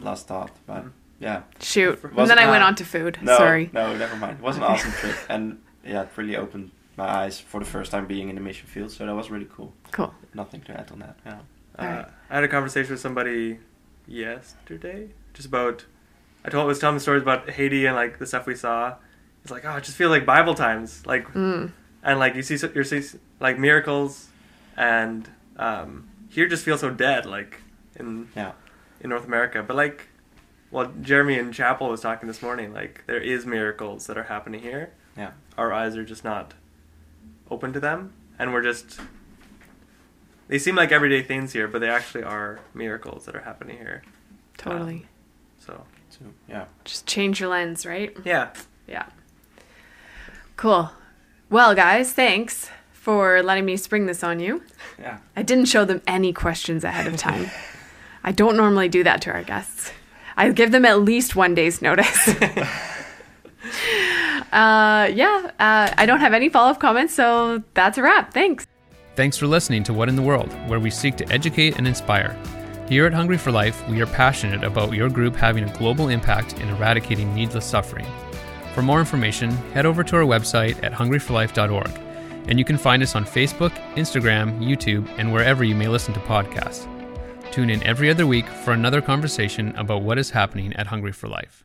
last 0.00 0.26
thought, 0.26 0.50
but 0.66 0.78
mm-hmm. 0.80 0.88
yeah. 1.20 1.42
Shoot. 1.60 2.02
And 2.16 2.28
then 2.28 2.38
I 2.38 2.50
went 2.50 2.62
on 2.64 2.74
to 2.76 2.84
food. 2.84 3.18
No, 3.22 3.36
Sorry. 3.36 3.70
no, 3.72 3.96
never 3.96 4.16
mind. 4.16 4.38
It 4.38 4.42
was 4.44 4.56
an 4.56 4.64
awesome 4.64 4.92
trip, 4.92 5.16
and 5.28 5.58
yeah, 5.86 6.02
it 6.02 6.08
really 6.16 6.36
opened 6.36 6.70
my 6.96 7.06
eyes 7.08 7.40
for 7.40 7.58
the 7.60 7.66
first 7.66 7.90
time 7.90 8.06
being 8.06 8.28
in 8.28 8.34
the 8.36 8.40
mission 8.40 8.66
field. 8.66 8.90
So 8.90 9.04
that 9.06 9.14
was 9.14 9.30
really 9.30 9.48
cool. 9.52 9.72
Cool. 9.90 10.14
Nothing 10.34 10.60
to 10.62 10.72
add 10.80 10.90
on 10.92 11.00
that. 11.00 11.16
Yeah. 11.26 11.38
uh, 11.78 11.82
Alright. 11.82 12.06
I 12.30 12.34
had 12.36 12.44
a 12.44 12.48
conversation 12.48 12.92
with 12.92 13.00
somebody 13.00 13.58
yesterday, 14.18 15.08
just 15.34 15.46
about. 15.48 15.84
I 16.44 16.50
told 16.50 16.66
was 16.66 16.78
telling 16.78 16.96
the 16.96 17.00
stories 17.00 17.22
about 17.22 17.48
Haiti 17.50 17.86
and 17.86 17.96
like 17.96 18.18
the 18.18 18.26
stuff 18.26 18.46
we 18.46 18.54
saw. 18.54 18.96
It's 19.42 19.50
like 19.50 19.64
oh, 19.64 19.76
it 19.76 19.84
just 19.84 19.96
feels 19.96 20.10
like 20.10 20.24
Bible 20.26 20.54
times, 20.54 21.06
like 21.06 21.26
Mm. 21.32 21.72
and 22.02 22.18
like 22.18 22.34
you 22.34 22.42
see 22.42 22.56
so- 22.56 22.70
you 22.74 22.84
see 22.84 23.02
like 23.40 23.58
miracles, 23.58 24.28
and 24.76 25.28
um, 25.56 26.08
here 26.28 26.46
just 26.48 26.64
feels 26.64 26.80
so 26.80 26.90
dead, 26.90 27.26
like 27.26 27.60
in 27.96 28.28
Yeah. 28.36 28.52
in 29.00 29.10
North 29.10 29.24
America. 29.26 29.62
But 29.62 29.76
like, 29.76 30.08
well, 30.70 30.92
Jeremy 31.02 31.38
in 31.38 31.52
Chapel 31.52 31.88
was 31.88 32.00
talking 32.00 32.26
this 32.26 32.42
morning. 32.42 32.72
Like 32.72 33.04
there 33.06 33.20
is 33.20 33.44
miracles 33.46 34.06
that 34.06 34.16
are 34.18 34.24
happening 34.24 34.60
here. 34.60 34.90
Yeah. 35.16 35.32
Our 35.56 35.72
eyes 35.72 35.96
are 35.96 36.04
just 36.04 36.24
not 36.24 36.54
open 37.50 37.72
to 37.72 37.80
them, 37.80 38.12
and 38.38 38.52
we're 38.52 38.62
just. 38.62 39.00
They 40.48 40.58
seem 40.58 40.74
like 40.76 40.92
everyday 40.92 41.22
things 41.22 41.52
here, 41.52 41.68
but 41.68 41.80
they 41.80 41.88
actually 41.88 42.24
are 42.24 42.60
miracles 42.74 43.24
that 43.26 43.34
are 43.34 43.40
happening 43.40 43.78
here. 43.78 44.02
Totally. 44.58 44.94
Um, 44.96 45.08
so 45.58 45.84
So 46.10 46.20
yeah. 46.48 46.66
Just 46.84 47.06
change 47.06 47.40
your 47.40 47.48
lens, 47.48 47.86
right? 47.86 48.14
yeah, 48.24 48.50
Yeah. 48.86 49.06
Cool. 50.56 50.90
Well, 51.50 51.74
guys, 51.74 52.12
thanks 52.12 52.70
for 52.92 53.42
letting 53.42 53.64
me 53.64 53.76
spring 53.76 54.06
this 54.06 54.22
on 54.22 54.38
you. 54.40 54.62
Yeah. 54.98 55.18
I 55.36 55.42
didn't 55.42 55.66
show 55.66 55.84
them 55.84 56.00
any 56.06 56.32
questions 56.32 56.84
ahead 56.84 57.06
of 57.06 57.16
time. 57.16 57.50
I 58.24 58.32
don't 58.32 58.56
normally 58.56 58.88
do 58.88 59.02
that 59.04 59.20
to 59.22 59.32
our 59.32 59.42
guests. 59.42 59.92
I 60.36 60.50
give 60.50 60.72
them 60.72 60.84
at 60.84 61.00
least 61.00 61.34
one 61.36 61.54
day's 61.54 61.82
notice. 61.82 62.28
uh, 64.54 65.06
yeah, 65.12 65.50
uh, 65.58 65.92
I 65.98 66.06
don't 66.06 66.20
have 66.20 66.32
any 66.32 66.48
follow 66.48 66.70
up 66.70 66.80
comments, 66.80 67.12
so 67.12 67.62
that's 67.74 67.98
a 67.98 68.02
wrap. 68.02 68.32
Thanks. 68.32 68.66
Thanks 69.16 69.36
for 69.36 69.46
listening 69.46 69.82
to 69.84 69.92
What 69.92 70.08
in 70.08 70.16
the 70.16 70.22
World, 70.22 70.52
where 70.68 70.80
we 70.80 70.90
seek 70.90 71.16
to 71.16 71.32
educate 71.32 71.76
and 71.76 71.86
inspire. 71.86 72.36
Here 72.88 73.06
at 73.06 73.12
Hungry 73.12 73.38
for 73.38 73.50
Life, 73.50 73.86
we 73.88 74.00
are 74.00 74.06
passionate 74.06 74.62
about 74.62 74.92
your 74.92 75.08
group 75.08 75.34
having 75.34 75.64
a 75.64 75.78
global 75.78 76.08
impact 76.08 76.60
in 76.60 76.68
eradicating 76.68 77.34
needless 77.34 77.64
suffering. 77.64 78.06
For 78.74 78.82
more 78.82 79.00
information, 79.00 79.50
head 79.72 79.86
over 79.86 80.04
to 80.04 80.16
our 80.16 80.22
website 80.22 80.82
at 80.84 80.92
hungryforlife.org, 80.92 81.90
and 82.48 82.58
you 82.58 82.64
can 82.64 82.78
find 82.78 83.02
us 83.02 83.16
on 83.16 83.24
Facebook, 83.24 83.72
Instagram, 83.94 84.60
YouTube, 84.60 85.08
and 85.18 85.32
wherever 85.32 85.64
you 85.64 85.74
may 85.74 85.88
listen 85.88 86.14
to 86.14 86.20
podcasts. 86.20 86.86
Tune 87.50 87.70
in 87.70 87.82
every 87.84 88.10
other 88.10 88.26
week 88.26 88.46
for 88.46 88.72
another 88.72 89.00
conversation 89.00 89.74
about 89.76 90.02
what 90.02 90.18
is 90.18 90.30
happening 90.30 90.72
at 90.74 90.88
Hungry 90.88 91.12
for 91.12 91.28
Life. 91.28 91.64